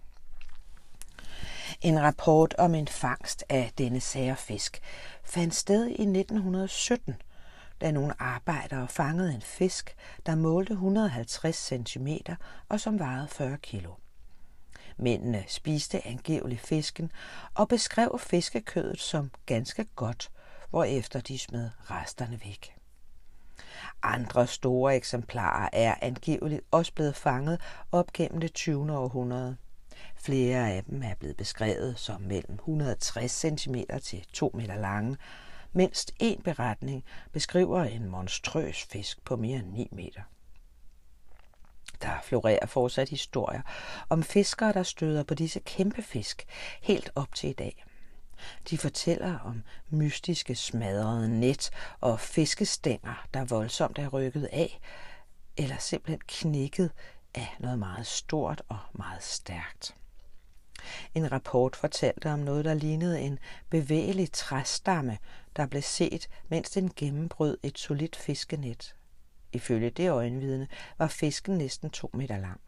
En 1.82 2.02
rapport 2.02 2.54
om 2.58 2.76
en 2.76 2.88
fangst 2.88 3.44
af 3.50 3.72
denne 3.78 4.00
sære 4.00 4.36
fisk 4.36 4.82
fandt 5.24 5.56
sted 5.56 5.88
i 5.88 6.02
1917, 6.02 7.16
da 7.82 7.92
nogle 7.92 8.22
arbejdere 8.22 8.88
fangede 8.88 9.34
en 9.34 9.42
fisk, 9.42 9.96
der 10.26 10.36
målte 10.36 10.74
150 10.74 11.56
cm 11.56 12.08
og 12.70 12.80
som 12.80 13.00
vejede 13.00 13.28
40 13.28 13.58
kg. 13.58 13.86
Mændene 14.98 15.44
spiste 15.48 16.08
angiveligt 16.08 16.62
fisken 16.62 17.12
og 17.54 17.68
beskrev 17.68 18.20
fiskekødet 18.20 19.00
som 19.00 19.32
ganske 19.46 19.86
godt, 19.96 20.32
hvorefter 20.70 21.20
de 21.20 21.38
smed 21.38 21.70
resterne 21.92 22.40
væk. 22.44 22.76
Andre 24.04 24.48
store 24.48 24.96
eksemplarer 24.96 25.70
er 25.74 25.96
angiveligt 26.02 26.62
også 26.72 26.94
blevet 26.94 27.16
fanget 27.16 27.62
op 27.92 28.14
gennem 28.14 28.40
det 28.40 28.54
20. 28.54 28.98
århundrede. 28.98 29.58
Flere 30.16 30.72
af 30.72 30.84
dem 30.84 31.04
er 31.04 31.16
blevet 31.16 31.38
beskrevet 31.38 32.00
som 32.00 32.22
mellem 32.22 32.54
160 32.54 33.32
cm 33.32 33.76
til 34.02 34.26
2 34.34 34.52
meter 34.54 34.76
lange, 34.76 35.18
Mindst 35.78 36.12
en 36.20 36.42
beretning 36.42 37.04
beskriver 37.32 37.84
en 37.84 38.10
monstrøs 38.10 38.84
fisk 38.84 39.26
på 39.26 39.36
mere 39.36 39.60
end 39.60 39.72
9 39.72 39.88
meter. 39.92 40.22
Der 42.02 42.22
florerer 42.24 42.66
fortsat 42.66 43.10
historier 43.10 43.62
om 44.10 44.24
fiskere, 44.24 44.74
der 44.74 44.84
støder 44.84 45.24
på 45.24 45.34
disse 45.34 45.60
kæmpe 45.60 46.02
fisk 46.02 46.46
helt 46.82 47.10
op 47.16 47.36
til 47.36 47.50
i 47.50 47.54
dag. 47.54 47.86
De 48.70 48.78
fortæller 48.78 49.40
om 49.40 49.64
mystiske 49.90 50.56
smadrede 50.56 51.40
net 51.40 51.70
og 52.02 52.20
fiskestænger, 52.20 53.28
der 53.34 53.46
voldsomt 53.46 54.00
er 54.00 54.08
rykket 54.08 54.50
af, 54.52 54.80
eller 55.58 55.78
simpelthen 55.78 56.22
knækket 56.28 56.92
af 57.36 57.56
noget 57.60 57.80
meget 57.80 58.08
stort 58.08 58.62
og 58.70 58.80
meget 58.94 59.24
stærkt. 59.24 59.96
En 61.16 61.32
rapport 61.32 61.76
fortalte 61.76 62.32
om 62.32 62.40
noget, 62.40 62.66
der 62.66 62.74
lignede 62.74 63.22
en 63.22 63.40
bevægelig 63.70 64.32
træstamme, 64.32 65.18
der 65.56 65.66
blev 65.66 65.82
set, 65.82 66.28
mens 66.50 66.70
den 66.70 66.92
gennembrød 66.96 67.58
et 67.64 67.80
solidt 67.80 68.16
fiskenet. 68.16 68.96
Ifølge 69.54 69.90
det 69.90 70.10
øjenvidne 70.10 70.68
var 70.98 71.08
fisken 71.08 71.58
næsten 71.58 71.90
to 71.90 72.10
meter 72.14 72.38
lang. 72.38 72.62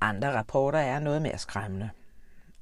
Andre 0.00 0.38
rapporter 0.38 0.78
er 0.78 0.98
noget 0.98 1.22
mere 1.22 1.38
skræmmende. 1.38 1.90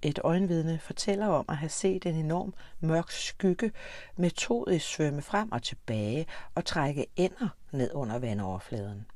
Et 0.02 0.18
øjenvidne 0.24 0.78
fortæller 0.78 1.26
om 1.26 1.44
at 1.48 1.56
have 1.56 1.68
set 1.68 2.06
en 2.06 2.14
enorm 2.14 2.54
mørk 2.80 3.10
skygge 3.10 3.72
metodisk 4.16 4.86
svømme 4.86 5.22
frem 5.22 5.52
og 5.52 5.62
tilbage 5.62 6.26
og 6.54 6.64
trække 6.64 7.06
ender 7.16 7.48
ned 7.72 7.90
under 7.94 8.18
vandoverfladen. 8.18 9.06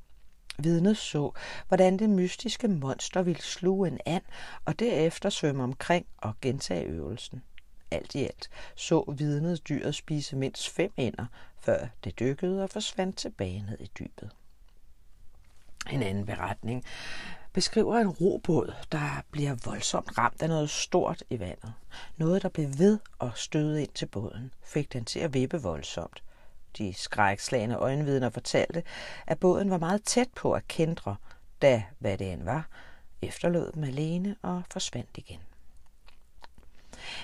Vidnet 0.58 0.96
så, 0.96 1.32
hvordan 1.68 1.98
det 1.98 2.10
mystiske 2.10 2.68
monster 2.68 3.22
ville 3.22 3.42
sluge 3.42 3.88
en 3.88 3.98
and 4.06 4.22
og 4.64 4.78
derefter 4.78 5.30
svømme 5.30 5.62
omkring 5.62 6.06
og 6.18 6.34
gentage 6.40 6.84
øvelsen. 6.84 7.42
Alt 7.92 8.14
i 8.14 8.24
alt 8.24 8.50
så 8.74 9.14
vidnet 9.16 9.68
dyret 9.68 9.94
spise 9.94 10.36
mindst 10.36 10.68
fem 10.70 10.92
ender, 10.96 11.26
før 11.60 11.86
det 12.04 12.18
dykkede 12.18 12.62
og 12.62 12.70
forsvandt 12.70 13.16
tilbage 13.16 13.62
ned 13.62 13.80
i 13.80 13.90
dybet. 13.98 14.30
En 15.90 16.02
anden 16.02 16.26
beretning 16.26 16.84
beskriver 17.52 17.98
en 17.98 18.08
robåd, 18.08 18.74
der 18.92 19.24
bliver 19.30 19.56
voldsomt 19.64 20.18
ramt 20.18 20.42
af 20.42 20.48
noget 20.48 20.70
stort 20.70 21.22
i 21.30 21.40
vandet. 21.40 21.72
Noget, 22.16 22.42
der 22.42 22.48
blev 22.48 22.78
ved 22.78 22.98
og 23.18 23.32
støde 23.34 23.82
ind 23.82 23.90
til 23.94 24.06
båden, 24.06 24.54
fik 24.62 24.92
den 24.92 25.04
til 25.04 25.18
at 25.18 25.34
vippe 25.34 25.62
voldsomt. 25.62 26.22
De 26.78 26.94
skrækslagende 26.94 27.76
øjenvidner 27.76 28.30
fortalte, 28.30 28.82
at 29.26 29.38
båden 29.38 29.70
var 29.70 29.78
meget 29.78 30.04
tæt 30.04 30.28
på 30.34 30.52
at 30.52 30.68
kendre, 30.68 31.16
da, 31.62 31.82
hvad 31.98 32.18
det 32.18 32.32
end 32.32 32.42
var, 32.42 32.68
efterlod 33.22 33.72
dem 33.72 33.84
alene 33.84 34.36
og 34.42 34.62
forsvandt 34.70 35.10
igen. 35.14 35.40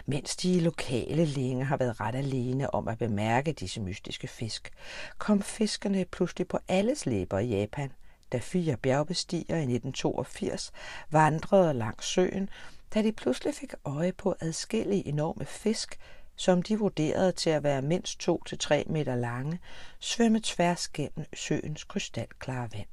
Mens 0.07 0.37
de 0.37 0.61
lokale 0.61 1.25
længe 1.25 1.65
har 1.65 1.77
været 1.77 2.01
ret 2.01 2.15
alene 2.15 2.75
om 2.75 2.89
at 2.89 2.99
bemærke 2.99 3.53
disse 3.53 3.81
mystiske 3.81 4.29
fisk, 4.29 4.71
kom 5.19 5.43
fiskerne 5.43 6.05
pludselig 6.05 6.49
på 6.49 6.59
alles 6.69 7.07
læber 7.07 7.39
i 7.39 7.47
Japan, 7.47 7.93
da 8.33 8.39
fire 8.39 8.77
bjergbestigere 8.77 9.59
i 9.59 9.63
1982 9.63 10.73
vandrede 11.11 11.75
langs 11.75 12.07
søen, 12.07 12.49
da 12.95 13.03
de 13.03 13.13
pludselig 13.13 13.55
fik 13.55 13.75
øje 13.85 14.13
på 14.13 14.35
adskillige 14.41 15.09
enorme 15.09 15.45
fisk, 15.45 15.99
som 16.37 16.63
de 16.63 16.79
vurderede 16.79 17.33
til 17.33 17.51
at 17.51 17.63
være 17.63 17.83
mindst 17.83 18.29
2-3 18.29 18.93
meter 18.93 19.17
lange, 19.17 19.61
svømme 20.01 20.41
tværs 20.41 20.89
gennem 20.89 21.27
søens 21.35 21.85
krystalklare 21.85 22.69
vand. 22.73 22.89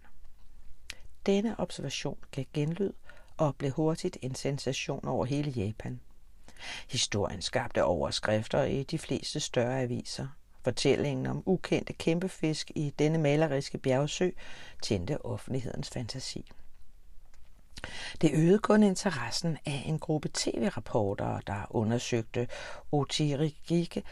Denne 1.25 1.59
observation 1.59 2.17
gav 2.31 2.45
genlyd 2.53 2.93
og 3.37 3.55
blev 3.55 3.71
hurtigt 3.71 4.17
en 4.21 4.35
sensation 4.35 5.07
over 5.07 5.25
hele 5.25 5.51
Japan. 5.51 5.99
Historien 6.89 7.41
skabte 7.41 7.83
overskrifter 7.83 8.63
i 8.63 8.83
de 8.83 8.97
fleste 8.97 9.39
større 9.39 9.81
aviser. 9.81 10.27
Fortællingen 10.63 11.25
om 11.25 11.43
ukendte 11.45 11.93
kæmpefisk 11.93 12.71
i 12.75 12.93
denne 12.99 13.17
maleriske 13.17 13.77
bjergsø 13.77 14.29
tændte 14.81 15.25
offentlighedens 15.25 15.89
fantasi. 15.89 16.51
Det 18.21 18.31
øgede 18.33 18.59
kun 18.59 18.83
interessen 18.83 19.57
af 19.65 19.83
en 19.85 19.99
gruppe 19.99 20.29
tv-rapportere, 20.33 21.41
der 21.47 21.65
undersøgte 21.69 22.47
Otirigike 22.91 24.03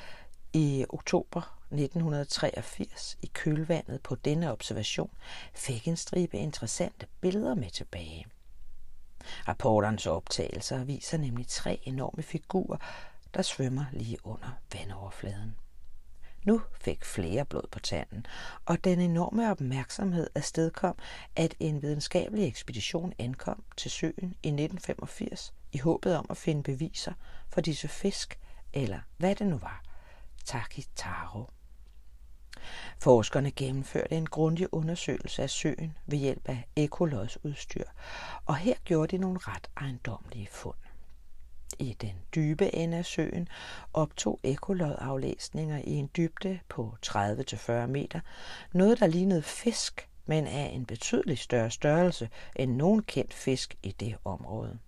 i 0.54 0.86
oktober 0.90 1.42
1983 1.72 3.18
i 3.22 3.32
kølvandet 3.34 4.02
på 4.02 4.16
denne 4.16 4.52
observation 4.52 5.10
fik 5.54 5.88
en 5.88 5.98
stribe 5.98 6.38
interessante 6.38 7.08
billeder 7.22 7.56
med 7.56 7.70
tilbage. 7.70 8.26
Rapporternes 9.48 10.06
optagelser 10.06 10.84
viser 10.84 11.18
nemlig 11.18 11.48
tre 11.48 11.80
enorme 11.84 12.24
figurer, 12.24 12.78
der 13.34 13.42
svømmer 13.42 13.86
lige 13.92 14.18
under 14.24 14.50
vandoverfladen. 14.74 15.56
Nu 16.46 16.62
fik 16.82 17.06
flere 17.06 17.46
blod 17.46 17.68
på 17.72 17.80
tanden, 17.80 18.26
og 18.66 18.84
den 18.84 19.00
enorme 19.00 19.52
opmærksomhed 19.52 20.28
afstedkom, 20.36 20.96
at 21.36 21.56
en 21.60 21.82
videnskabelig 21.82 22.48
ekspedition 22.48 23.14
ankom 23.20 23.64
til 23.78 23.92
søen 23.92 24.36
i 24.44 24.48
1985 24.48 25.54
i 25.72 25.78
håbet 25.78 26.18
om 26.18 26.26
at 26.30 26.38
finde 26.38 26.64
beviser 26.64 27.14
for 27.50 27.62
disse 27.62 27.88
fisk, 27.88 28.40
eller 28.74 29.00
hvad 29.18 29.36
det 29.36 29.48
nu 29.48 29.58
var, 29.58 29.84
Takitaro. 30.46 31.50
Forskerne 33.00 33.52
gennemførte 33.52 34.16
en 34.16 34.26
grundig 34.26 34.74
undersøgelse 34.74 35.44
af 35.44 35.50
søen 35.50 35.98
ved 36.06 36.18
hjælp 36.18 36.50
af 36.50 36.68
ekolodsudstyr, 36.76 37.84
og 38.46 38.56
her 38.56 38.76
gjorde 38.86 39.18
de 39.18 39.22
nogle 39.22 39.40
ret 39.42 39.68
ejendomlige 39.78 40.48
fund. 40.52 40.76
I 41.80 41.94
den 42.02 42.14
dybe 42.36 42.76
ende 42.76 42.98
af 42.98 43.06
søen 43.06 43.48
optog 43.94 44.40
ekolodaflæsninger 44.44 45.78
i 45.78 45.92
en 45.92 46.10
dybde 46.18 46.60
på 46.70 46.96
30-40 47.06 47.72
meter 47.72 48.20
noget, 48.72 49.00
der 49.00 49.08
lignede 49.08 49.42
fisk, 49.42 50.10
men 50.26 50.48
af 50.48 50.70
en 50.74 50.86
betydelig 50.86 51.38
større 51.40 51.72
størrelse 51.72 52.30
end 52.56 52.76
nogen 52.76 53.04
kendt 53.04 53.34
fisk 53.34 53.76
i 53.84 53.92
det 53.92 54.16
område. 54.26 54.80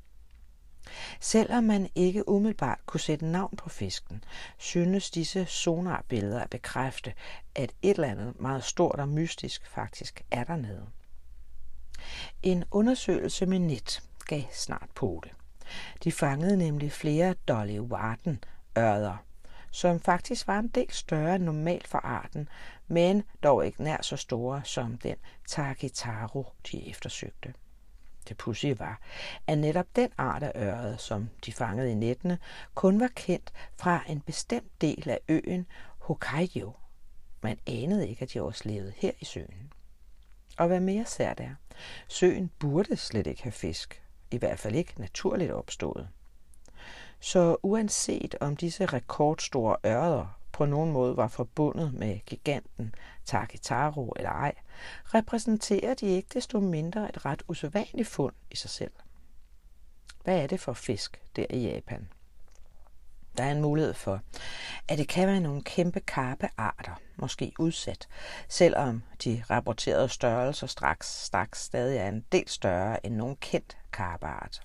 Selvom 1.20 1.64
man 1.64 1.90
ikke 1.96 2.30
umiddelbart 2.30 2.80
kunne 2.86 3.00
sætte 3.00 3.26
navn 3.26 3.56
på 3.58 3.70
fisken, 3.70 4.24
synes 4.58 5.12
disse 5.12 5.46
sonarbilleder 5.46 6.40
at 6.40 6.50
bekræfte, 6.50 7.14
at 7.56 7.72
et 7.82 7.96
eller 7.96 8.08
andet 8.08 8.40
meget 8.40 8.64
stort 8.64 9.00
og 9.00 9.10
mystisk 9.10 9.68
faktisk 9.68 10.22
er 10.32 10.44
dernede. 10.44 10.86
En 12.44 12.64
undersøgelse 12.72 13.46
med 13.46 13.60
net 13.60 14.04
gav 14.26 14.44
snart 14.52 14.90
på 14.96 15.22
det. 15.24 15.32
De 16.04 16.12
fangede 16.12 16.58
nemlig 16.58 16.92
flere 16.92 17.34
Dolly 17.34 17.80
Warden 17.80 18.44
ørder, 18.78 19.18
som 19.72 20.00
faktisk 20.00 20.48
var 20.48 20.60
en 20.60 20.68
del 20.68 20.92
større 20.92 21.36
end 21.36 21.44
normalt 21.44 21.88
for 21.88 21.98
arten, 21.98 22.50
men 22.88 23.24
dog 23.44 23.66
ikke 23.66 23.84
nær 23.84 24.02
så 24.02 24.18
store 24.18 24.62
som 24.64 24.98
den 24.98 25.16
Takitaro, 25.48 26.48
de 26.72 26.90
eftersøgte. 26.90 27.54
Det 28.30 28.38
pudsige 28.38 28.80
var, 28.80 29.00
at 29.48 29.58
netop 29.58 29.86
den 29.96 30.10
art 30.18 30.44
af 30.44 30.52
øret, 30.56 31.02
som 31.02 31.30
de 31.46 31.54
fangede 31.54 31.92
i 31.92 31.96
nettene, 31.96 32.38
kun 32.74 33.00
var 33.00 33.10
kendt 33.16 33.54
fra 33.78 34.04
en 34.08 34.22
bestemt 34.22 34.82
del 34.82 35.10
af 35.10 35.20
øen 35.30 35.66
Hokkaido. 36.00 36.72
Man 37.42 37.60
anede 37.68 38.10
ikke, 38.10 38.22
at 38.22 38.34
de 38.34 38.42
også 38.42 38.62
levede 38.66 38.94
her 38.96 39.12
i 39.20 39.26
søen. 39.26 39.74
Og 40.58 40.68
hvad 40.68 40.80
mere 40.80 41.06
sært 41.06 41.40
er, 41.40 41.56
søen 42.08 42.52
burde 42.60 42.96
slet 42.96 43.28
ikke 43.28 43.44
have 43.44 43.52
fisk, 43.52 44.04
i 44.32 44.38
hvert 44.38 44.60
fald 44.60 44.76
ikke 44.76 44.94
naturligt 44.98 45.52
opstået. 45.52 46.08
Så 47.20 47.58
uanset 47.64 48.36
om 48.40 48.56
disse 48.56 48.86
rekordstore 48.86 49.78
ørder 49.86 50.40
på 50.52 50.66
nogen 50.66 50.92
måde 50.92 51.18
var 51.18 51.28
forbundet 51.28 51.94
med 51.94 52.20
giganten 52.26 52.96
Takitaro 53.26 54.14
eller 54.16 54.30
ej, 54.30 54.54
repræsenterer 55.06 55.94
de 55.94 56.06
ikke 56.06 56.30
desto 56.34 56.60
mindre 56.60 57.10
et 57.10 57.26
ret 57.26 57.44
usædvanligt 57.48 58.08
fund 58.08 58.34
i 58.52 58.56
sig 58.56 58.70
selv. 58.70 58.92
Hvad 60.24 60.44
er 60.44 60.48
det 60.48 60.60
for 60.60 60.74
fisk 60.74 61.22
der 61.36 61.46
i 61.50 61.60
Japan? 61.60 62.10
Der 63.38 63.44
er 63.44 63.52
en 63.52 63.62
mulighed 63.62 63.94
for, 63.94 64.22
at 64.88 64.98
det 64.98 65.08
kan 65.08 65.28
være 65.28 65.40
nogle 65.40 65.64
kæmpe 65.64 66.00
karpearter, 66.00 67.02
måske 67.16 67.54
udsat, 67.60 68.08
selvom 68.50 69.04
de 69.24 69.44
rapporterede 69.50 70.10
størrelser 70.10 70.68
straks, 70.68 71.08
straks 71.26 71.64
stadig 71.64 71.98
er 71.98 72.08
en 72.08 72.26
del 72.32 72.50
større 72.50 73.06
end 73.06 73.16
nogen 73.16 73.36
kendt 73.36 73.78
karpeart. 73.92 74.62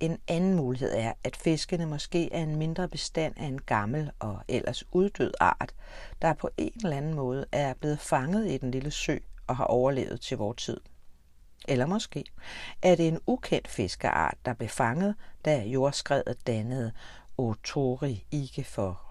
En 0.00 0.18
anden 0.28 0.54
mulighed 0.54 0.94
er, 0.94 1.12
at 1.24 1.36
fiskene 1.36 1.86
måske 1.86 2.32
er 2.32 2.42
en 2.42 2.56
mindre 2.56 2.88
bestand 2.88 3.34
af 3.36 3.44
en 3.44 3.60
gammel 3.60 4.10
og 4.18 4.40
ellers 4.48 4.84
uddød 4.92 5.32
art, 5.40 5.74
der 6.22 6.32
på 6.32 6.50
en 6.56 6.72
eller 6.84 6.96
anden 6.96 7.14
måde 7.14 7.46
er 7.52 7.74
blevet 7.74 7.98
fanget 7.98 8.50
i 8.50 8.58
den 8.58 8.70
lille 8.70 8.90
sø 8.90 9.16
og 9.46 9.56
har 9.56 9.64
overlevet 9.64 10.20
til 10.20 10.36
vor 10.36 10.52
tid. 10.52 10.80
Eller 11.68 11.86
måske 11.86 12.24
er 12.82 12.94
det 12.94 13.08
en 13.08 13.18
ukendt 13.26 13.68
fiskeart, 13.68 14.36
der 14.44 14.52
blev 14.54 14.68
fanget, 14.68 15.14
da 15.44 15.62
jordskredet 15.62 16.46
dannede 16.46 16.92
Otori 17.38 18.26
ikke 18.30 18.64
for, 18.64 19.02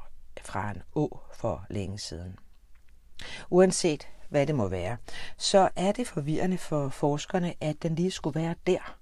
fra 0.42 0.72
en 0.72 0.82
å 0.96 1.20
for 1.34 1.66
længe 1.70 2.00
siden. 2.00 2.40
Uanset 3.50 4.08
hvad 4.30 4.48
det 4.48 4.56
må 4.56 4.68
være, 4.68 4.98
så 5.38 5.70
er 5.76 5.92
det 5.92 6.08
forvirrende 6.08 6.58
for 6.58 6.90
forskerne, 6.90 7.54
at 7.62 7.84
den 7.84 7.96
lige 7.96 8.12
skulle 8.12 8.42
være 8.42 8.56
der. 8.68 8.97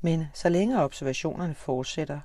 Men 0.00 0.26
så 0.34 0.48
længe 0.48 0.82
observationerne 0.82 1.54
fortsætter, 1.54 2.20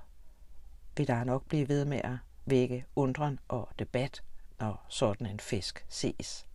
vil 0.98 1.08
der 1.08 1.24
nok 1.24 1.45
blive 1.45 1.69
ved 1.69 1.86
med 1.86 2.02
at 2.04 2.17
vække 2.45 2.86
undren 2.95 3.39
og 3.48 3.69
debat, 3.80 4.24
når 4.60 4.86
sådan 4.89 5.28
en 5.28 5.39
fisk 5.39 5.86
ses. 5.89 6.45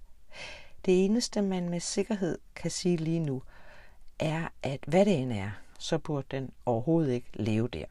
Det 0.84 1.04
eneste, 1.04 1.42
man 1.42 1.68
med 1.68 1.80
sikkerhed 1.80 2.38
kan 2.54 2.70
sige 2.70 2.96
lige 2.96 3.20
nu, 3.20 3.42
er, 4.18 4.48
at 4.62 4.80
hvad 4.86 5.04
det 5.04 5.18
end 5.18 5.32
er, 5.32 5.50
så 5.78 5.98
burde 5.98 6.26
den 6.30 6.50
overhovedet 6.66 7.12
ikke 7.12 7.30
leve 7.34 7.68
der. 7.68 7.84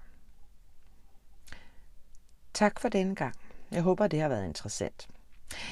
Tak 2.53 2.79
for 2.79 2.89
denne 2.89 3.15
gang. 3.15 3.35
Jeg 3.71 3.81
håber, 3.81 4.07
det 4.07 4.21
har 4.21 4.29
været 4.29 4.45
interessant. 4.45 5.07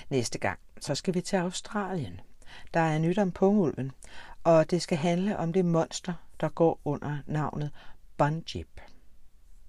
Næste 0.09 0.39
gang, 0.39 0.59
så 0.79 0.95
skal 0.95 1.13
vi 1.13 1.21
til 1.21 1.35
Australien. 1.35 2.19
Der 2.73 2.79
er 2.79 2.99
nyt 2.99 3.17
om 3.17 3.31
pungulven, 3.31 3.91
og 4.43 4.71
det 4.71 4.81
skal 4.81 4.97
handle 4.97 5.37
om 5.37 5.53
det 5.53 5.65
monster, 5.65 6.13
der 6.39 6.49
går 6.49 6.79
under 6.85 7.17
navnet 7.25 7.71
Bunjip. 8.17 8.81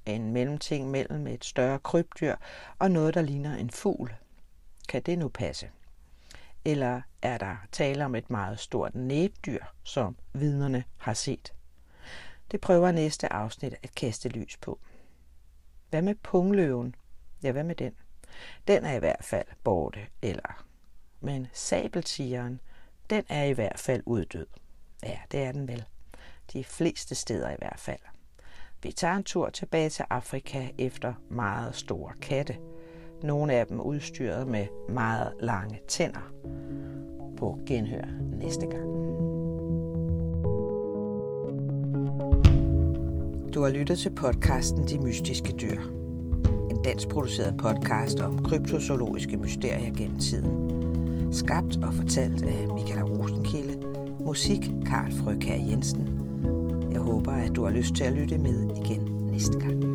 En 0.07 0.33
mellemting 0.33 0.91
mellem 0.91 1.27
et 1.27 1.45
større 1.45 1.79
krybdyr 1.79 2.37
og 2.79 2.91
noget, 2.91 3.15
der 3.15 3.23
ligner 3.23 3.57
en 3.57 3.71
fugl. 3.71 4.15
Kan 4.89 5.03
det 5.03 5.19
nu 5.19 5.29
passe? 5.29 5.71
Eller 6.65 7.01
er 7.23 7.39
der 7.39 7.57
tale 7.73 8.05
om 8.05 8.15
et 8.15 8.31
meget 8.31 8.59
stort 8.59 8.95
næbdyr, 8.95 9.65
som 9.85 10.17
vidnerne 10.33 10.85
har 10.97 11.15
set? 11.15 11.53
Det 12.51 12.61
prøver 12.61 12.93
næste 12.93 13.33
afsnit 13.33 13.75
at 13.83 13.95
kaste 13.95 14.29
lys 14.29 14.57
på. 14.57 14.79
Hvad 15.91 16.03
med 16.03 16.15
pungløven? 16.15 16.95
Ja, 17.43 17.53
hvad 17.53 17.65
med 17.65 17.75
den? 17.75 17.95
Den 18.69 18.85
er 18.85 18.93
i 18.93 18.99
hvert 18.99 19.25
fald 19.25 19.47
borte, 19.65 20.01
eller... 20.23 20.65
Men 21.21 21.47
sabeltigeren, 21.53 22.61
den 23.11 23.25
er 23.29 23.45
i 23.45 23.53
hvert 23.53 23.79
fald 23.79 24.03
uddød. 24.07 24.47
Ja, 25.03 25.19
det 25.31 25.43
er 25.43 25.53
den 25.53 25.69
vel. 25.69 25.85
De 26.53 26.65
fleste 26.65 27.15
steder 27.15 27.51
i 27.51 27.57
hvert 27.59 27.81
fald. 27.81 28.01
Vi 28.83 28.93
tager 28.93 29.15
en 29.15 29.23
tur 29.23 29.49
tilbage 29.51 29.89
til 29.89 30.05
Afrika 30.11 30.69
efter 30.79 31.15
meget 31.31 31.75
store 31.75 32.13
katte. 32.23 32.57
Nogle 33.23 33.53
af 33.53 33.67
dem 33.67 33.81
udstyret 33.81 34.47
med 34.47 34.67
meget 34.89 35.33
lange 35.41 35.81
tænder. 35.89 36.33
På 37.37 37.59
genhør 37.67 38.05
næste 38.39 38.67
gang. 38.67 38.89
Du 43.55 43.63
har 43.63 43.71
lyttet 43.71 43.99
til 43.99 44.11
podcasten 44.11 44.89
De 44.89 44.99
Mystiske 44.99 45.53
Dyr. 45.53 45.81
En 46.71 46.83
dansk 46.85 47.09
produceret 47.09 47.57
podcast 47.57 48.21
om 48.21 48.45
kryptozoologiske 48.45 49.37
mysterier 49.37 49.95
gennem 49.95 50.19
tiden. 50.19 50.69
Skabt 51.33 51.77
og 51.85 51.95
fortalt 51.95 52.43
af 52.43 52.69
Michael 52.75 53.05
Rosenkilde. 53.05 53.87
Musik 54.21 54.71
Karl 54.87 55.13
Frøkær 55.13 55.57
Jensen. 55.57 56.18
Håber, 57.09 57.33
at 57.33 57.57
du 57.57 57.65
har 57.65 57.71
lyst 57.71 57.95
til 57.95 58.05
at 58.05 58.13
lytte 58.13 58.39
med 58.39 58.71
igen 58.85 59.01
næste 59.33 59.61
gang. 59.61 59.88